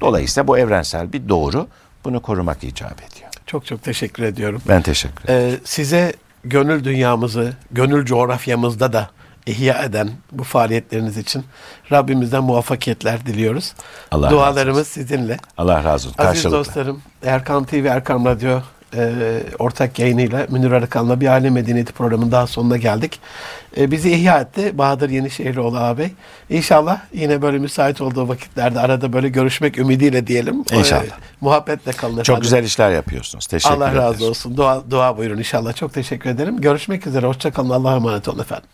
[0.00, 1.66] Dolayısıyla bu evrensel bir doğru.
[2.04, 3.30] Bunu korumak icap ediyor.
[3.46, 4.62] Çok çok teşekkür ediyorum.
[4.68, 5.54] Ben teşekkür ederim.
[5.54, 6.12] Ee, size
[6.44, 9.10] gönül dünyamızı, gönül coğrafyamızda da
[9.48, 11.44] ihya eden bu faaliyetleriniz için
[11.92, 13.74] Rabbimizden muvaffakiyetler diliyoruz.
[14.10, 15.36] Allah razı Dualarımız sizinle.
[15.58, 16.24] Allah razı olsun.
[16.24, 18.60] Aziz dostlarım, Erkan TV, Erkan Radyo
[18.96, 23.20] e, ortak yayınıyla Münir Arıkan'la bir aile medeniyeti programının daha sonuna geldik.
[23.76, 26.10] E, bizi ihya etti Bahadır Yenişehirlioğlu ağabey.
[26.50, 30.64] İnşallah yine böyle müsait olduğu vakitlerde arada böyle görüşmek ümidiyle diyelim.
[30.72, 31.02] İnşallah.
[31.02, 31.08] E,
[31.40, 32.42] muhabbetle kalın Çok efendim.
[32.42, 33.46] güzel işler yapıyorsunuz.
[33.46, 34.02] Teşekkür Allah ederim.
[34.02, 34.56] razı olsun.
[34.56, 35.74] Dua, dua buyurun inşallah.
[35.74, 36.60] Çok teşekkür ederim.
[36.60, 37.26] Görüşmek üzere.
[37.26, 37.70] Hoşçakalın.
[37.70, 38.68] Allah'a emanet olun efendim.